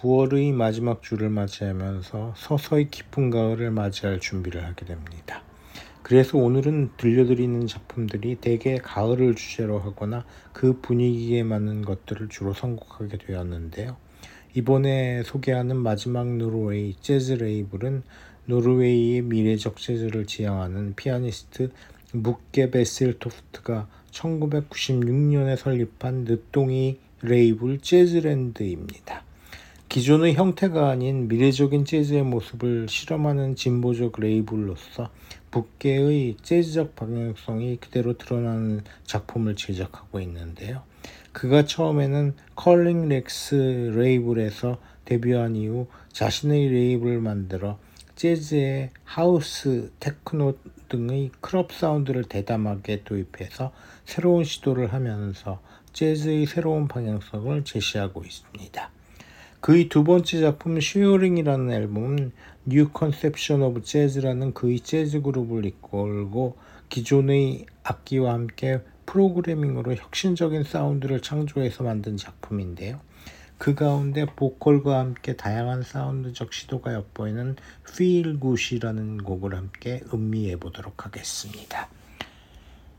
9월의 0.00 0.54
마지막 0.54 1.02
주를 1.02 1.28
맞이하면서 1.28 2.32
서서히 2.34 2.88
깊은 2.88 3.28
가을을 3.28 3.70
맞이할 3.70 4.18
준비를 4.18 4.64
하게 4.64 4.86
됩니다. 4.86 5.42
그래서 6.02 6.38
오늘은 6.38 6.92
들려드리는 6.96 7.66
작품들이 7.66 8.36
대개 8.36 8.78
가을을 8.78 9.34
주제로 9.34 9.78
하거나 9.78 10.24
그 10.54 10.80
분위기에 10.80 11.42
맞는 11.42 11.82
것들을 11.82 12.30
주로 12.30 12.54
선곡하게 12.54 13.18
되었는데요. 13.18 13.98
이번에 14.54 15.22
소개하는 15.22 15.76
마지막 15.76 16.34
노르웨이 16.34 16.96
재즈 17.02 17.32
레이블은 17.32 18.02
노르웨이의 18.46 19.20
미래적 19.20 19.76
재즈를 19.76 20.24
지향하는 20.24 20.94
피아니스트 20.94 21.72
부게 22.14 22.70
베셀토프트가 22.70 23.86
1996년에 24.10 25.56
설립한 25.58 26.24
늦둥이 26.24 26.98
레이블 27.20 27.80
재즈랜드입니다. 27.80 29.29
기존의 29.90 30.34
형태가 30.34 30.88
아닌 30.88 31.26
미래적인 31.26 31.84
재즈의 31.84 32.22
모습을 32.22 32.86
실험하는 32.88 33.56
진보적 33.56 34.20
레이블로서 34.20 35.10
부게의 35.50 36.36
재즈적 36.42 36.94
방향성이 36.94 37.78
그대로 37.78 38.16
드러나는 38.16 38.84
작품을 39.02 39.56
제작하고 39.56 40.20
있는데요. 40.20 40.84
그가 41.32 41.64
처음에는 41.64 42.36
컬링 42.54 43.08
레그스 43.08 43.90
레이블에서 43.96 44.78
데뷔한 45.06 45.56
이후 45.56 45.88
자신의 46.12 46.68
레이블을 46.68 47.20
만들어 47.20 47.76
재즈의 48.14 48.90
하우스, 49.02 49.90
테크노 49.98 50.56
등의 50.88 51.32
클럽 51.40 51.72
사운드를 51.72 52.22
대담하게 52.28 53.02
도입해서 53.02 53.72
새로운 54.04 54.44
시도를 54.44 54.92
하면서 54.92 55.60
재즈의 55.92 56.46
새로운 56.46 56.86
방향성을 56.86 57.64
제시하고 57.64 58.22
있습니다. 58.22 58.99
그의 59.60 59.90
두 59.90 60.04
번째 60.04 60.40
작품 60.40 60.80
Sharing이라는 60.80 61.70
앨범은 61.70 62.32
New 62.64 62.88
Conception 62.88 63.62
of 63.62 63.82
Jazz라는 63.82 64.54
그의 64.54 64.80
재즈 64.80 65.20
그룹을 65.20 65.66
이끌고 65.66 66.56
기존의 66.88 67.66
악기와 67.82 68.32
함께 68.32 68.80
프로그래밍으로 69.04 69.96
혁신적인 69.96 70.64
사운드를 70.64 71.20
창조해서 71.20 71.84
만든 71.84 72.16
작품인데요. 72.16 73.00
그 73.58 73.74
가운데 73.74 74.24
보컬과 74.24 74.98
함께 74.98 75.36
다양한 75.36 75.82
사운드적 75.82 76.54
시도가 76.54 76.94
엿보이는 76.94 77.56
Feel 77.90 78.40
Good이라는 78.40 79.18
곡을 79.18 79.54
함께 79.54 80.00
음미해 80.14 80.56
보도록 80.56 81.04
하겠습니다. 81.04 81.90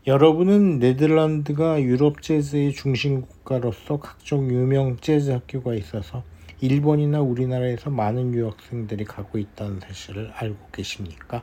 여러분은 0.06 0.78
네덜란드가 0.78 1.82
유럽 1.82 2.22
재즈의 2.22 2.72
중심 2.74 3.22
국가로서 3.22 3.98
각종 3.98 4.48
유명 4.50 4.98
재즈 4.98 5.30
학교가 5.30 5.74
있어서 5.74 6.22
일본이나 6.62 7.20
우리나라에서 7.20 7.90
많은 7.90 8.34
유학생들이 8.34 9.04
가고 9.04 9.36
있다는 9.36 9.80
사실을 9.80 10.30
알고 10.32 10.68
계십니까? 10.70 11.42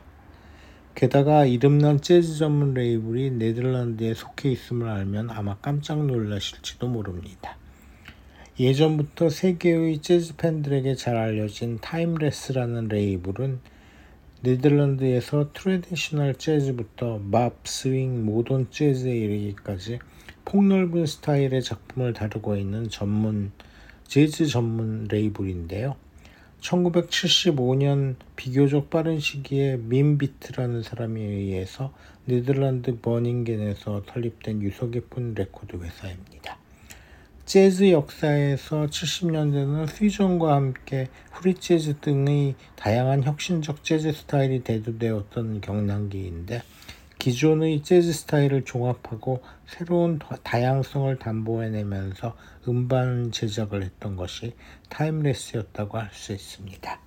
게다가 0.94 1.44
이름난 1.44 2.00
재즈 2.00 2.38
전문 2.38 2.72
레이블이 2.72 3.32
네덜란드에 3.32 4.14
속해 4.14 4.50
있음을 4.50 4.88
알면 4.88 5.28
아마 5.28 5.58
깜짝 5.58 6.06
놀라실지도 6.06 6.88
모릅니다. 6.88 7.58
예전부터 8.58 9.28
세계의 9.28 9.98
재즈 9.98 10.36
팬들에게 10.36 10.94
잘 10.94 11.18
알려진 11.18 11.76
타임레스라는 11.82 12.88
레이블은 12.88 13.60
네덜란드에서 14.40 15.50
traditional 15.52 16.36
재즈부터 16.36 17.20
bop, 17.30 17.68
스윙, 17.68 18.24
모던 18.24 18.68
재즈에 18.70 19.14
이르기까지 19.14 19.98
폭넓은 20.46 21.04
스타일의 21.04 21.62
작품을 21.62 22.14
다루고 22.14 22.56
있는 22.56 22.88
전문 22.88 23.52
재즈 24.10 24.48
전문 24.48 25.04
레이블인데요. 25.04 25.94
1975년 26.60 28.16
비교적 28.34 28.90
빠른 28.90 29.20
시기에 29.20 29.76
빔 29.76 29.99
비트라는 29.99 30.82
사람에 30.82 31.20
의해서 31.20 31.92
네덜란드 32.24 32.98
바닝겐에서 32.98 34.02
설립된 34.12 34.62
유서 34.62 34.90
깊은 34.90 35.34
레코드 35.34 35.76
회사입니다. 35.76 36.58
재즈 37.44 37.92
역사에서 37.92 38.86
70년대는 38.86 39.86
퓨전과 39.86 40.56
함께 40.56 41.06
프리재즈 41.32 42.00
등의 42.00 42.56
다양한 42.74 43.22
혁신적 43.22 43.84
재즈 43.84 44.12
스타일이 44.12 44.64
대두되었던 44.64 45.60
격동기인데 45.60 46.62
기존의 47.20 47.84
재즈 47.84 48.12
스타일을 48.12 48.64
종합하고 48.64 49.40
새로운 49.66 50.18
다양성을 50.42 51.16
담보해내면서 51.16 52.34
음반 52.68 53.30
제작을 53.32 53.82
했던 53.82 54.16
것이 54.16 54.54
타임레스였다고 54.88 55.98
할 55.98 56.10
수 56.12 56.32
있습니다. 56.32 57.00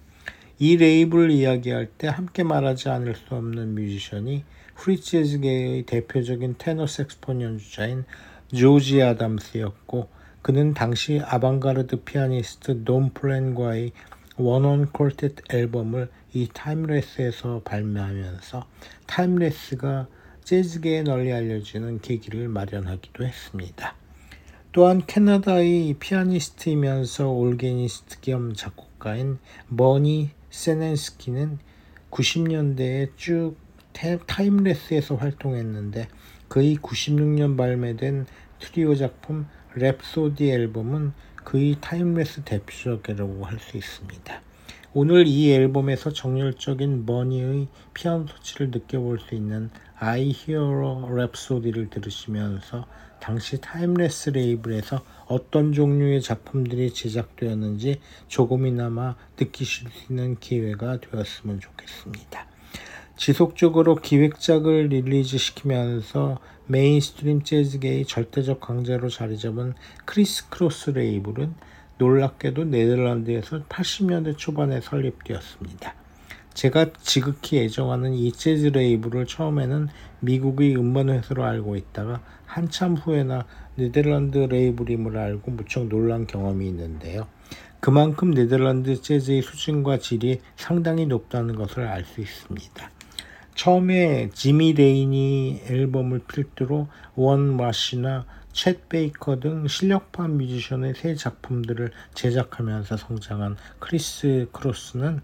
이 0.60 0.78
레이블을 0.78 1.32
이야기할 1.32 1.88
때 1.98 2.08
함께 2.08 2.44
말하지 2.44 2.90
않을 2.90 3.16
수 3.16 3.36
없는 3.36 3.76
뮤지션이 3.76 4.44
프리재즈계의 4.76 5.84
대표적인 5.84 6.56
테너 6.58 6.88
색스폰 6.88 7.42
연주자인 7.42 8.06
조지 8.54 9.02
아담스였고 9.02 10.08
그는 10.42 10.74
당시 10.74 11.22
아방가르드 11.24 12.04
피아니스트 12.04 12.84
돈 12.84 13.14
풀렌과의 13.14 13.92
원온 14.38 14.88
quartet 14.88 15.54
앨범을 15.54 16.10
이 16.34 16.50
타임레스에서 16.54 17.62
발매하면서 17.64 18.66
타임레스가 19.08 20.08
재즈계에 20.44 21.04
널리 21.04 21.32
알려지는 21.32 22.02
계기를 22.02 22.50
마련하기도 22.50 23.26
했습니다. 23.26 23.96
또한 24.74 25.04
캐나다의 25.06 25.94
피아니스트이면서 26.00 27.30
organist 27.30 28.22
겸 28.22 28.56
작곡가인 28.56 29.38
버니 29.68 30.32
세넨스키는 30.50 31.60
90년대에 32.10 33.10
쭉 33.16 33.56
타임레스에서 34.26 35.16
활동했는데 35.16 36.08
그의 36.48 36.78
96년 36.78 37.56
발매된 37.56 38.26
트리오 38.58 38.96
작품 38.96 39.46
랩소디 39.76 40.50
앨범은 40.50 41.14
그의 41.44 41.76
타임레스 41.80 42.42
대표작이라고 42.42 43.46
할 43.46 43.60
수 43.60 43.78
있습니다. 43.78 44.42
오늘 44.96 45.28
이 45.28 45.52
앨범에서 45.52 46.14
정열적인 46.14 47.06
버니의 47.06 47.68
피아노 47.94 48.26
터치를 48.26 48.72
느껴볼 48.72 49.20
수 49.20 49.36
있는 49.36 49.70
I 49.98 50.34
Hear 50.36 50.84
a 50.84 51.12
Rhapsody를 51.12 51.92
들으시면서 51.92 52.88
당시 53.24 53.62
타임레스 53.62 54.32
레이블에서 54.32 55.02
어떤 55.28 55.72
종류의 55.72 56.22
작품들이 56.22 56.94
제작되었는지 56.94 58.02
조금이나마 58.28 59.16
느끼실 59.40 59.88
수 59.90 60.12
있는 60.12 60.38
기회가 60.42 61.00
되었으면 61.00 61.62
좋겠습니다. 61.62 62.46
지속적으로 63.16 63.96
기획작을 63.96 64.88
release 64.88 65.38
시키면서 65.38 66.40
mainstream 66.68 67.44
재즈계의 67.44 68.04
절대적 68.08 68.60
강자로 68.60 69.08
자리 69.08 69.38
잡은 69.38 69.74
크리스 70.04 70.50
크로스 70.50 70.90
레이블은 70.90 71.54
놀랍게도 72.00 72.66
네덜란드에서 72.66 73.64
80년대 73.70 74.38
초반에 74.38 74.82
설립되었습니다. 74.82 75.96
제가 76.54 76.92
지극히 77.02 77.60
애정하는 77.60 78.14
이 78.14 78.34
재즈 78.34 78.68
레이블을 78.68 79.28
처음에는 79.28 79.88
미국의 80.20 80.76
음반 80.76 81.10
회사로 81.10 81.46
알고 81.46 81.78
있다가 81.78 82.22
한참 82.54 82.94
후에나 82.94 83.46
네덜란드 83.74 84.38
레이블임을 84.38 85.18
알고 85.18 85.50
무척 85.50 85.88
놀란 85.88 86.28
경험이 86.28 86.68
있는데요. 86.68 87.28
그만큼 87.80 88.30
네덜란드 88.32 89.02
재즈의 89.02 89.42
수준과 89.42 89.98
질이 89.98 90.40
상당히 90.56 91.08
높다는 91.08 91.56
것을 91.56 91.88
알 91.88 92.06
수 92.06 92.22
있습니다. 92.22 92.92
처음에 93.56 94.30
지미 94.34 94.74
레이니 94.74 95.64
앨범을 95.66 96.20
필두로 96.28 96.90
원 97.16 97.58
마시나 97.58 98.26
쳇 98.52 98.88
베이커 98.88 99.40
등 99.40 99.68
실력파 99.68 100.28
뮤지션의 100.28 100.94
새 100.94 101.16
작품들을 101.16 101.92
제작하면서 102.14 102.98
성장한 102.98 103.58
크리스 103.80 104.48
크로스는 104.52 105.22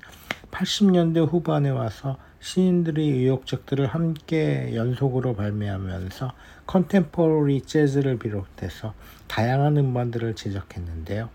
80년대 0.49 1.30
후반에 1.30 1.69
와서 1.69 2.17
신인들의 2.39 3.07
의욕작들을 3.07 3.86
함께 3.86 4.73
연속으로 4.73 5.36
발매하면서 5.36 6.34
contemporary 6.69 7.61
재즈를 7.61 8.20
비롯해서 8.20 8.93
다양한 9.28 9.76
음반들을 9.78 10.36
제작했는데요. 10.36 11.30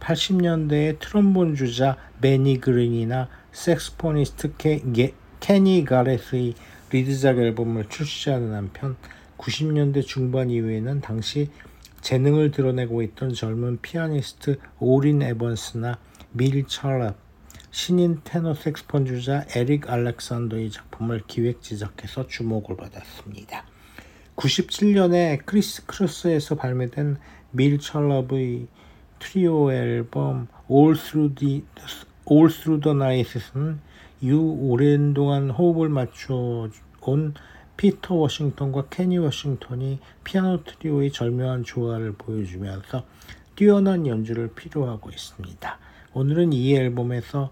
80년대에 0.00 0.98
트럼본 0.98 1.54
주자 1.54 1.96
베니 2.20 2.60
그린이나 2.60 3.28
색스포니스트 3.52 4.54
케니 5.38 5.84
가렛의 5.84 6.54
리드작 6.90 7.38
앨범을 7.38 7.88
출시하는 7.88 8.52
한편 8.52 8.96
90년대 9.38 10.04
중반 10.04 10.50
이후에는 10.50 11.00
당시 11.02 11.50
재능을 12.00 12.50
드러내고 12.50 13.02
있던 13.02 13.32
젊은 13.32 13.80
피아니스트 13.80 14.58
오린 14.80 15.22
에번스나 15.22 16.00
빌 16.32 16.66
찰랍, 16.66 17.16
신인 17.70 18.22
테너 18.24 18.54
색스폰 18.54 19.06
주자 19.06 19.44
에릭 19.54 19.88
알렉산더의 19.88 20.72
작품을 20.72 21.22
기획 21.28 21.62
제작해서 21.62 22.26
주목을 22.26 22.76
받았습니다. 22.76 23.69
97년에 24.40 25.44
크리스 25.44 25.84
크로스에서 25.84 26.54
발매된 26.54 27.18
빌 27.50 27.78
찰럽의 27.78 28.68
트리오 29.18 29.70
앨범 29.70 30.48
All 30.70 30.96
Through 30.96 31.34
the 31.34 31.64
All 32.30 32.48
Through 32.48 32.82
the 32.82 32.96
Night에서는 32.96 33.80
이후 34.22 34.56
오랜 34.62 35.12
동안 35.12 35.50
호흡을 35.50 35.90
맞춰 35.90 36.70
온 37.02 37.34
피터 37.76 38.14
워싱턴과 38.14 38.88
케니 38.88 39.18
워싱턴이 39.18 39.98
피아노 40.24 40.64
트리오의 40.64 41.12
절묘한 41.12 41.64
조화를 41.64 42.12
보여주면서 42.12 43.04
뛰어난 43.56 44.06
연주를 44.06 44.54
피력하고 44.54 45.10
있습니다. 45.10 45.78
오늘은 46.14 46.54
이 46.54 46.74
앨범에서 46.74 47.50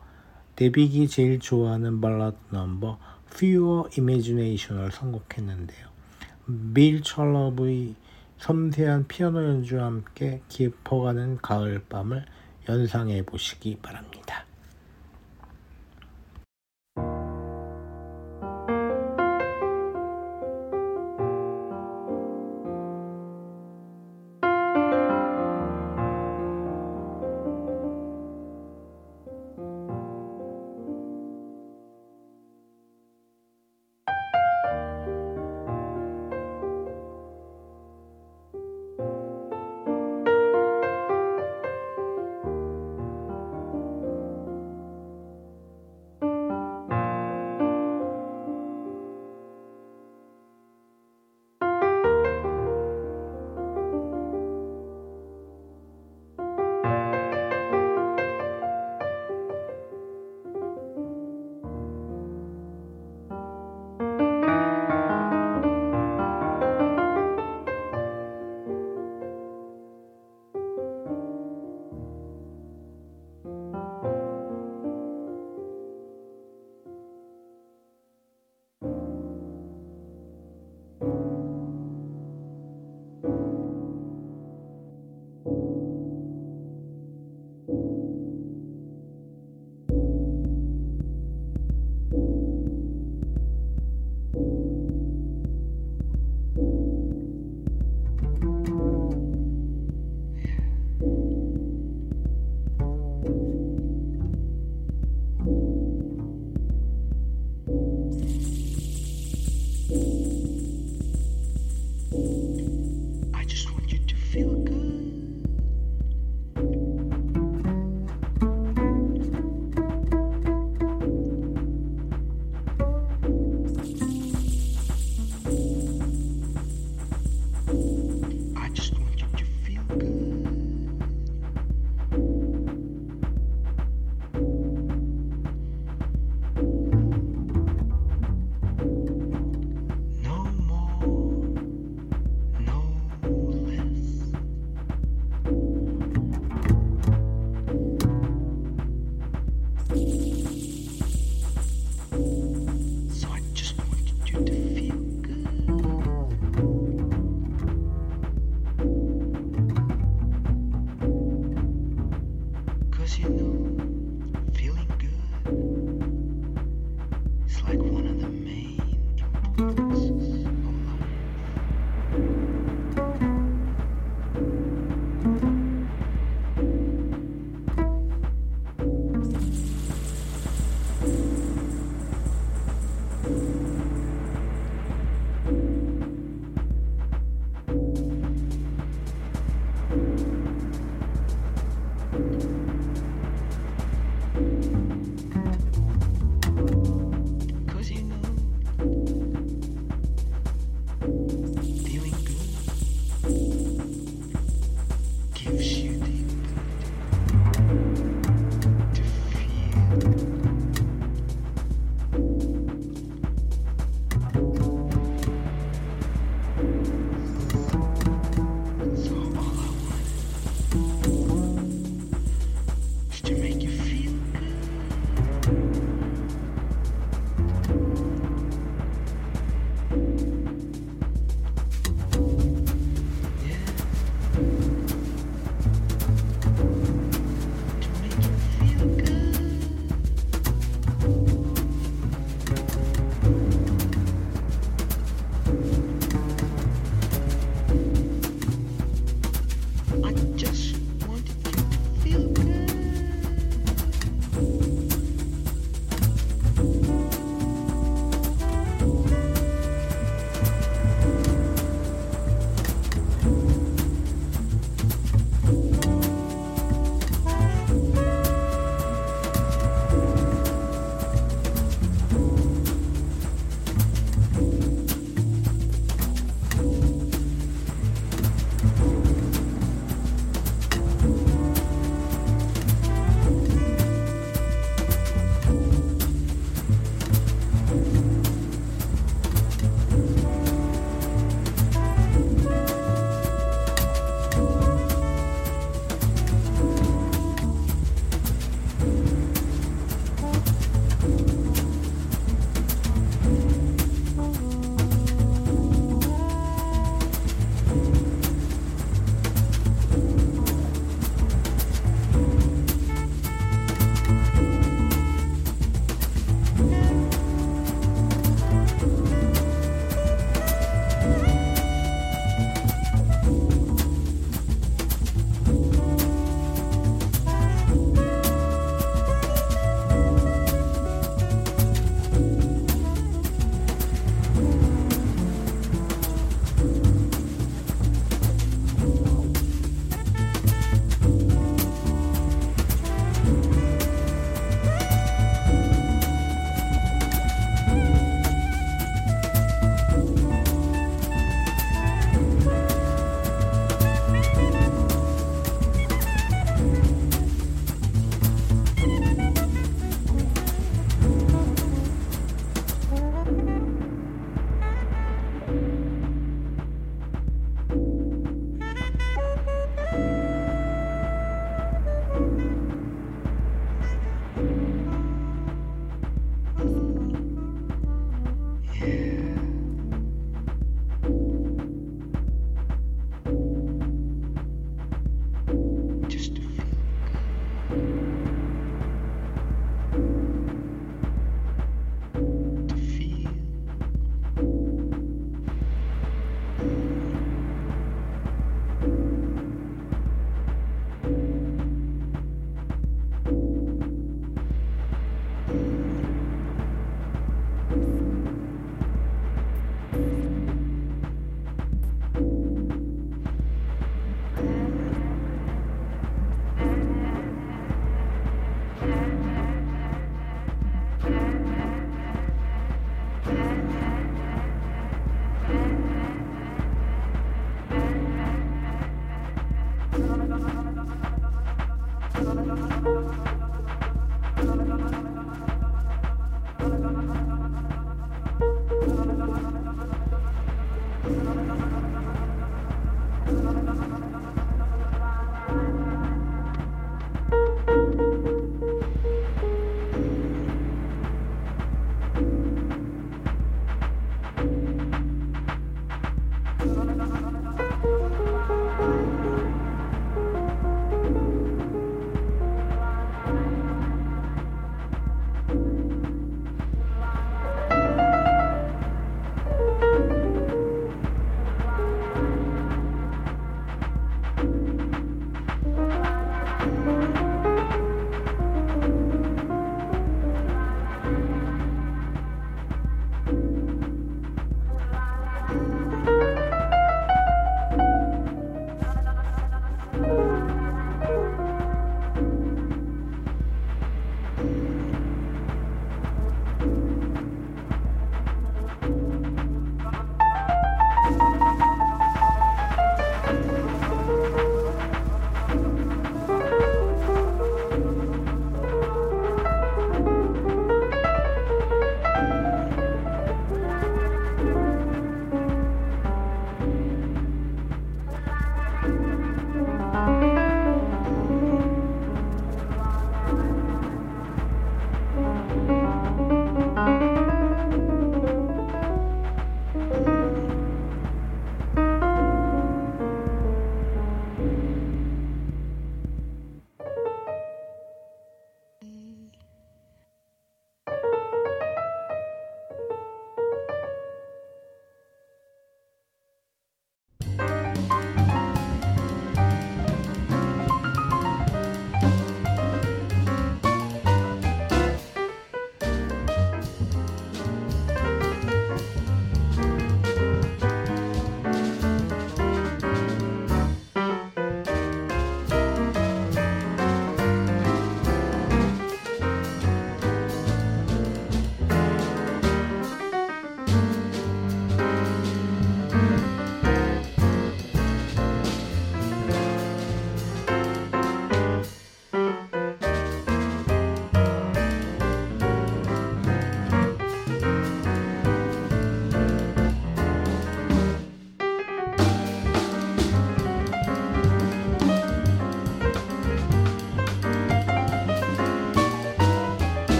데빅이 0.56 1.08
제일 1.08 1.38
좋아하는 1.38 2.00
발라드 2.00 2.36
넘버 2.50 2.98
Pure 3.32 3.90
Imagination을 3.98 4.90
선곡했는데요. 4.90 5.87
빌 6.48 7.02
찰럽의 7.02 7.94
섬세한 8.38 9.06
피아노 9.06 9.44
연주와 9.44 9.84
함께 9.84 10.40
깊어가는 10.48 11.38
가을 11.42 11.84
밤을 11.90 12.24
연상해 12.68 13.22
보시기 13.22 13.76
바랍니다. 13.82 14.47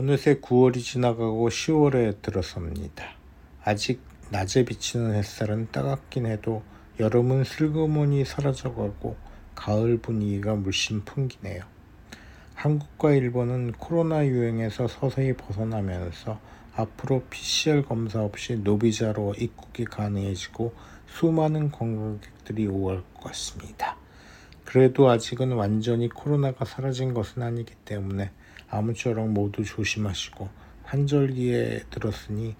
어느새 0.00 0.36
9월이 0.36 0.80
지나가고 0.80 1.48
10월에 1.48 2.22
들어섭니다. 2.22 3.04
아직 3.64 4.00
낮에 4.30 4.64
비치는 4.64 5.12
햇살은 5.14 5.72
따갑긴 5.72 6.26
해도 6.26 6.62
여름은 7.00 7.42
슬그머니 7.42 8.24
사라져가고 8.24 9.16
가을 9.56 9.98
분위기가 9.98 10.54
물씬 10.54 11.04
풍기네요. 11.04 11.64
한국과 12.54 13.10
일본은 13.10 13.72
코로나 13.72 14.24
유행에서 14.24 14.86
서서히 14.86 15.32
벗어나면서 15.32 16.38
앞으로 16.76 17.24
PCR 17.28 17.82
검사 17.82 18.22
없이 18.22 18.54
노비자로 18.54 19.34
입국이 19.36 19.84
가능해지고 19.84 20.74
수많은 21.08 21.72
관광객들이 21.72 22.68
오갈 22.68 23.02
것 23.14 23.24
같습니다. 23.24 23.87
그래도 24.68 25.08
아직은 25.08 25.52
완전히 25.52 26.10
코로나가 26.10 26.66
사라진 26.66 27.14
것은 27.14 27.40
아니기 27.42 27.72
때문에 27.86 28.30
아무쪼록 28.68 29.30
모두 29.30 29.64
조심하시고 29.64 30.46
환절기에 30.82 31.84
들었으니 31.88 32.54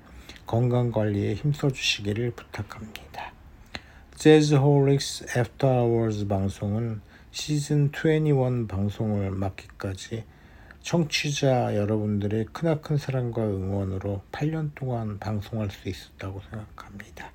건강 0.47 0.90
관리에 0.90 1.35
힘써 1.35 1.68
주시기를 1.68 2.30
부탁합니다. 2.30 3.35
Jazzholics 4.15 5.39
After 5.39 5.69
Hours 5.69 6.28
방송은 6.28 7.02
시즌 7.30 7.93
21 7.94 8.66
방송을 8.68 9.30
맡기까지 9.32 10.24
청취자 10.80 11.76
여러분들의 11.76 12.47
크나큰 12.55 12.97
사랑과 12.97 13.43
응원으로 13.43 14.22
8년 14.32 14.70
동안 14.74 15.18
방송할 15.18 15.70
수 15.70 15.90
있었다고 15.90 16.40
생각합니다. 16.48 17.32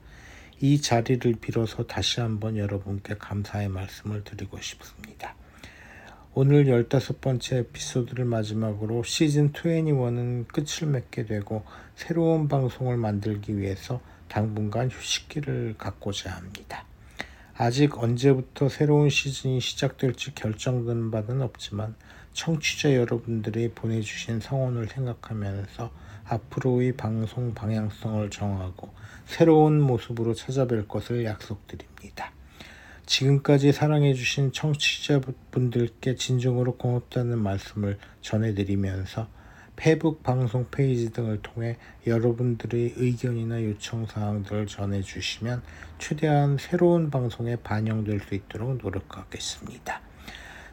이 0.65 0.79
자리를 0.79 1.29
빌어서 1.41 1.85
다시 1.87 2.21
한번 2.21 2.55
여러분께 2.55 3.15
감사의 3.15 3.67
말씀을 3.67 4.23
드리고 4.23 4.61
싶습니다. 4.61 5.35
오늘 6.33 6.63
15번째 6.63 7.57
에피소드를 7.57 8.23
마지막으로 8.23 9.03
시즌 9.03 9.51
21은 9.51 10.47
끝을 10.47 10.87
맺게 10.87 11.25
되고 11.25 11.65
새로운 11.95 12.47
방송을 12.47 12.95
만들기 12.95 13.57
위해서 13.57 13.99
당분간 14.29 14.89
휴식기를 14.89 15.75
갖고자 15.77 16.31
합니다. 16.31 16.85
아직 17.57 17.97
언제부터 17.97 18.69
새로운 18.69 19.09
시즌이 19.09 19.59
시작될지 19.59 20.33
결정된 20.33 21.11
바는 21.11 21.41
없지만 21.41 21.93
청취자 22.31 22.95
여러분들이 22.95 23.71
보내주신 23.71 24.39
성원을 24.39 24.87
생각하면서 24.87 25.91
앞으로의 26.25 26.93
방송 26.93 27.53
방향성을 27.53 28.29
정하고 28.29 28.89
새로운 29.25 29.81
모습으로 29.81 30.33
찾아뵐 30.33 30.87
것을 30.87 31.25
약속드립니다. 31.25 32.31
지금까지 33.05 33.73
사랑해주신 33.73 34.53
청취자분들께 34.53 36.15
진정으로 36.15 36.77
고맙다는 36.77 37.37
말씀을 37.37 37.97
전해드리면서 38.21 39.27
페북 39.75 40.23
방송 40.23 40.67
페이지 40.69 41.11
등을 41.11 41.41
통해 41.41 41.77
여러분들의 42.05 42.93
의견이나 42.95 43.63
요청 43.63 44.05
사항들을 44.05 44.67
전해주시면 44.67 45.63
최대한 45.97 46.57
새로운 46.59 47.09
방송에 47.09 47.55
반영될 47.55 48.19
수 48.21 48.35
있도록 48.35 48.77
노력하겠습니다. 48.77 50.01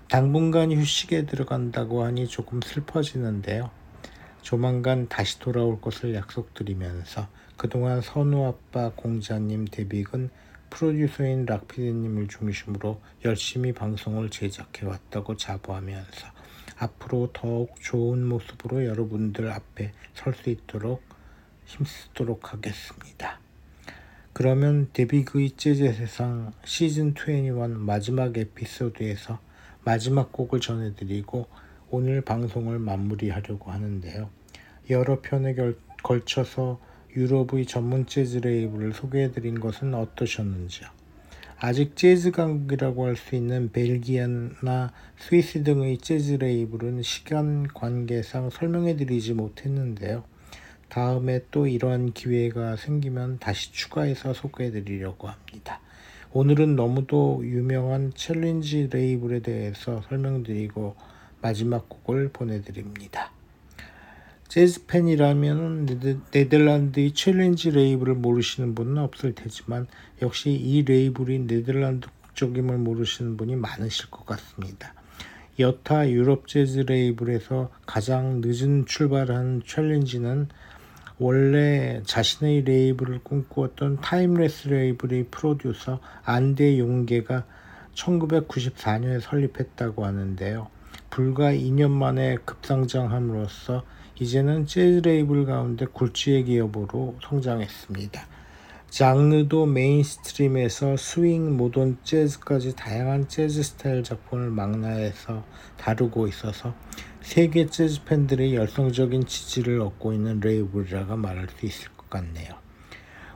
당분간 0.09 0.71
휴식에 0.73 1.25
들어간다고 1.25 2.05
하니 2.05 2.29
조금 2.29 2.61
슬퍼지는데요. 2.61 3.71
조만간 4.43 5.09
다시 5.09 5.39
돌아올 5.39 5.81
것을 5.81 6.15
약속드리면서 6.15 7.29
그동안 7.57 8.01
선우 8.01 8.47
아빠 8.47 8.91
공자님 8.91 9.67
데뷔근 9.67 10.31
프로듀서인 10.71 11.47
락피디님을 11.47 12.29
중심으로 12.29 13.01
열심히 13.25 13.73
방송을 13.73 14.31
제작해 14.31 14.87
왔다고 14.87 15.37
자부하면서 15.37 16.27
앞으로 16.79 17.31
더욱 17.33 17.75
좋은 17.81 18.25
모습으로 18.25 18.87
여러분들 18.87 19.51
앞에 19.51 19.93
설 20.15 20.33
수 20.35 20.49
있도록 20.51 21.03
힘쓰도록 21.67 22.53
하겠습니다. 22.53 23.39
그러면 24.33 24.89
데뷔그의 24.93 25.51
재즈 25.53 25.93
세상 25.93 26.53
시즌 26.65 27.15
21 27.15 27.69
마지막 27.69 28.37
에피소드에서 28.37 29.39
마지막 29.85 30.33
곡을 30.33 30.61
전해드리고 30.61 31.47
오늘 31.93 32.21
방송을 32.21 32.79
마무리하려고 32.79 33.73
하는데요. 33.73 34.31
여러 34.91 35.21
편에 35.21 35.55
결, 35.55 35.77
걸쳐서 36.05 36.81
유럽의 37.17 37.67
전문 37.67 38.07
재즈 38.07 38.39
레이블을 38.39 38.93
소개해드린 38.93 39.59
것은 39.59 39.95
어떠셨는지요? 39.95 40.89
아직 41.59 41.97
재즈 41.97 42.31
강국이라고 42.31 43.07
할 43.07 43.17
수 43.17 43.35
있는 43.35 43.73
벨기에나 43.73 44.93
스위스 45.19 45.65
등의 45.65 45.99
재즈 45.99 46.35
레이블은 46.35 47.03
시간 47.03 47.67
관계상 47.67 48.51
설명해드리지 48.51 49.35
못했는데요. 49.35 50.23
다음에 50.89 51.41
또 51.51 51.67
이러한 51.67 52.13
기회가 52.13 52.77
생기면 52.77 53.41
다시 53.41 53.73
추가해서 53.73 54.33
소개해드리려고 54.33 55.27
합니다. 55.27 55.81
오늘은 56.33 56.77
너무도 56.77 57.43
유명한 57.45 58.13
챌린지 58.15 58.89
레이블에 58.93 59.41
대해서 59.41 60.03
설명드리고 60.09 60.95
마지막 61.43 61.89
곡을 61.89 62.31
보내드립니다. 62.33 63.31
재즈 64.49 64.87
팬이라면 64.87 65.87
네덜란드의 66.33 67.13
챌린지 67.13 67.71
레이블을 67.71 68.15
모르시는 68.15 68.75
분은 68.75 68.99
없을 68.99 69.35
테지만 69.35 69.87
역시 70.23 70.51
이 70.51 70.83
레이블이 70.83 71.47
네덜란드 71.47 72.09
국적임을 72.23 72.79
모르시는 72.79 73.37
분이 73.37 73.55
많으실 73.57 74.11
것 74.11 74.27
같습니다. 74.27 74.93
여타 75.61 76.11
유럽 76.11 76.49
재즈 76.49 76.81
레이블에서 76.81 77.71
가장 77.87 78.41
늦게 78.43 78.87
출발한 78.87 79.63
챌린지는 79.65 80.49
원래 81.19 82.03
자신의 82.07 82.63
레이블을 82.63 83.21
꿈꾸었던 83.23 84.01
타임레스 84.01 84.69
레이블의 84.69 85.27
프로듀서 85.31 86.01
안데 86.25 86.79
용계가 86.79 87.45
1994년에 87.95 89.21
설립했다고 89.21 90.07
하는데요. 90.07 90.80
불과 91.11 91.53
2년 91.53 91.91
만에 91.91 92.37
급성장함으로써 92.45 93.85
이제는 94.21 94.67
재즈 94.67 95.01
레이블 95.07 95.45
가운데 95.45 95.85
굴지의 95.87 96.45
기업으로 96.45 97.17
성장했습니다. 97.23 98.27
장르도 98.91 99.67
mainstream에서 99.67 100.97
스윙, 100.97 101.57
모던, 101.57 101.99
재즈까지 102.05 102.77
다양한 102.77 103.29
재즈 103.29 103.63
스타일 103.63 104.05
작품을 104.05 104.51
망라해서 104.51 105.45
다루고 105.77 106.29
있어서 106.29 106.75
세계 107.23 107.67
재즈 107.67 108.05
팬들의 108.05 108.55
열성적인 108.55 109.27
지지를 109.27 109.81
얻고 109.81 110.13
있는 110.13 110.39
레이블이라고 110.41 111.17
말할 111.17 111.49
수 111.57 111.67
있을 111.67 111.89
것 111.97 112.09
같네요. 112.09 112.55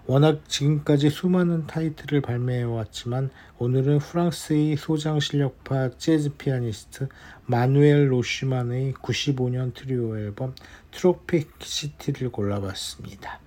워낙 0.07 0.47
지금까지 0.49 1.09
수많은 1.09 1.67
타이틀을 1.67 2.21
발매해왔지만 2.21 3.31
오늘은 3.59 4.01
프랑스의 4.01 4.77
소장 4.77 5.19
실력파 5.19 5.97
재즈 5.97 6.37
피아니스트 6.37 7.09
마누엘 7.47 8.13
로시만의 8.13 8.93
95년 8.95 9.73
트리오 9.73 10.19
앨범 10.19 10.55
Tropic 10.91 11.53
City를 11.59 12.31
골라봤습니다. 12.33 13.41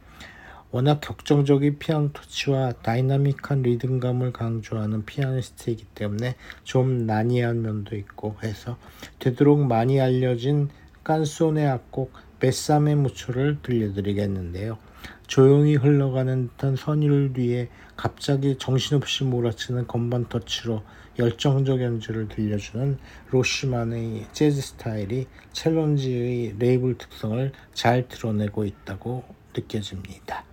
워낙 0.71 0.99
격정적인 0.99 1.77
피아노 1.77 2.11
터치와 2.11 2.73
다이나믹한 2.81 3.61
리듬감을 3.61 4.33
강조하는 4.33 5.05
피아니스트이기 5.05 5.85
때문에 5.93 6.35
좀 6.63 7.05
난해한 7.05 7.61
면도 7.61 7.95
있고 7.95 8.35
해서 8.43 8.79
되도록 9.19 9.59
많이 9.59 10.01
알려진 10.01 10.69
깐소네 11.03 11.67
악곡 11.67 12.13
Bésame 12.39 12.95
Mucho를 12.95 13.59
들려드리겠는데요. 13.61 14.86
조용히 15.27 15.75
흘러가는 15.75 16.47
듯한 16.47 16.77
선율 16.77 17.33
뒤에 17.33 17.69
갑자기 17.97 18.57
정신없이 18.57 19.25
몰아치는 19.25 19.87
건반 19.87 20.27
터치로 20.29 20.83
열정적 21.19 21.81
연주를 21.81 22.27
들려주는 22.29 22.97
로시만의 23.31 24.27
재즈 24.31 24.61
스타일이 24.61 25.27
챌린지의 25.51 26.55
레이블 26.59 26.97
특성을 26.97 27.51
잘 27.73 28.07
드러내고 28.07 28.65
있다고 28.65 29.25
느껴집니다. 29.55 30.45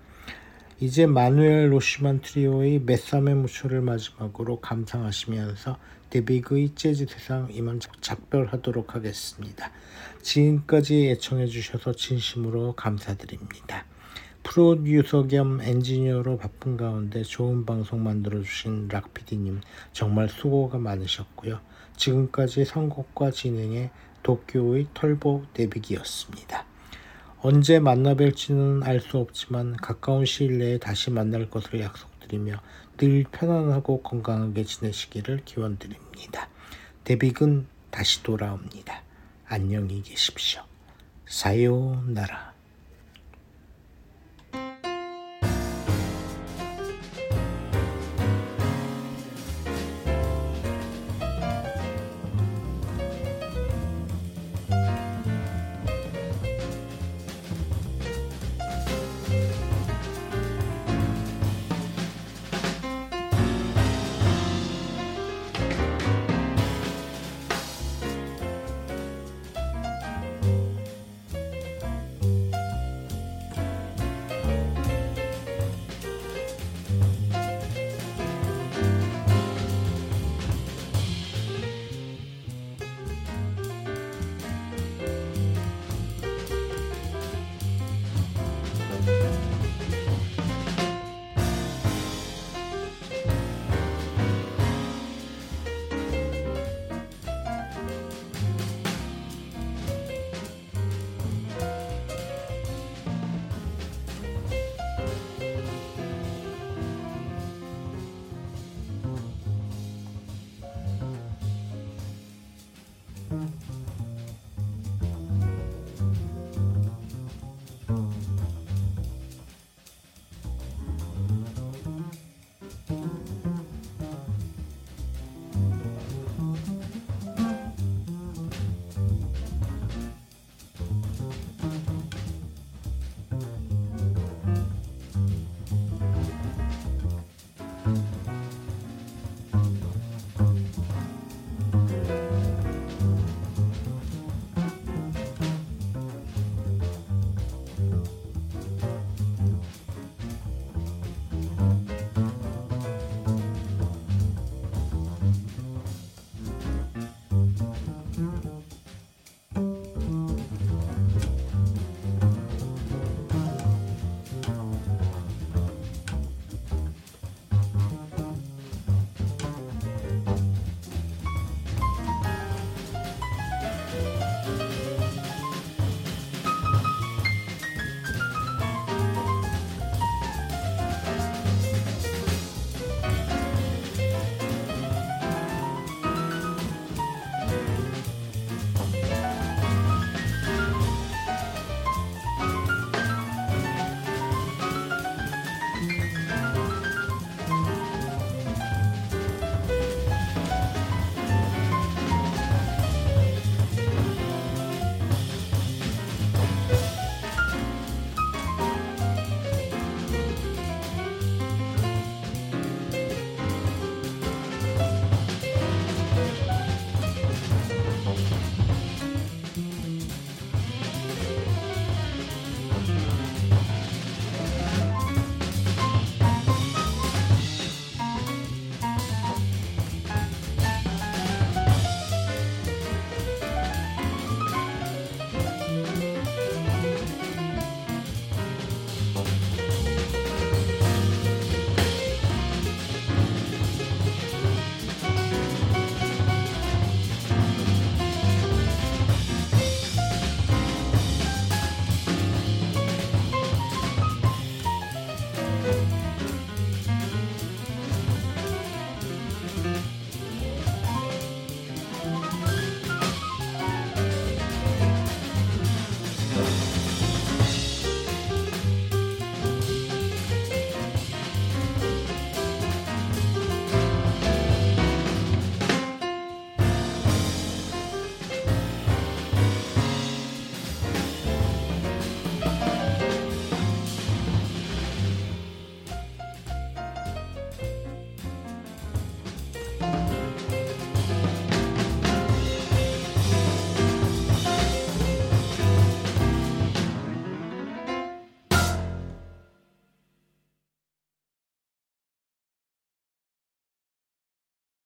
이제 0.81 1.07
마누엘 1.07 1.73
로시만 1.73 2.21
트리오의 2.21 2.81
Bésame 2.81 3.35
Mucho를 3.35 3.81
마지막으로 3.81 4.61
감상하시면서 4.61 5.79
데뷔그의 6.11 6.71
재즈 6.75 7.07
세상 7.09 7.49
이만 7.53 7.81
작별하도록 8.01 8.95
하겠습니다. 8.95 9.71
지금까지 10.23 11.11
애청해 11.11 11.47
주셔서 11.47 11.93
진심으로 11.93 12.73
감사드립니다. 12.75 13.85
프로듀서 14.45 15.27
겸 15.27 15.61
엔지니어로 15.61 16.39
바쁜 16.39 16.77
가운데 16.77 17.23
좋은 17.23 17.67
방송 17.67 18.05
만들어주신 18.05 18.89
락피디님 18.89 19.61
정말 19.93 20.29
수고가 20.29 20.79
많으셨고요. 20.79 21.59
지금까지 21.97 22.65
선곡과 22.65 23.33
진행의 23.33 23.91
도쿄의 24.23 24.89
털보 24.95 25.45
데뷔기였습니다. 25.55 26.67
언제 27.41 27.79
만나 27.79 28.15
뵐지는 28.15 28.85
알 28.85 29.01
수 29.01 29.19
없지만 29.19 29.77
가까운 29.77 30.25
시일 30.25 30.59
내에 30.59 30.79
다시 30.79 31.11
만날 31.11 31.51
것을 31.51 31.81
약속드리며 31.81 32.61
늘 32.97 33.25
편안하고 33.31 34.03
건강하게 34.03 34.65
지내시기를 34.65 35.43
기원드립니다. 35.45 36.49
데뷔은 37.05 37.67
다시 37.91 38.23
돌아옵니다. 38.23 39.03
안녕히 39.47 40.03
계십시오. 40.03 40.63
사요나라. 41.27 42.54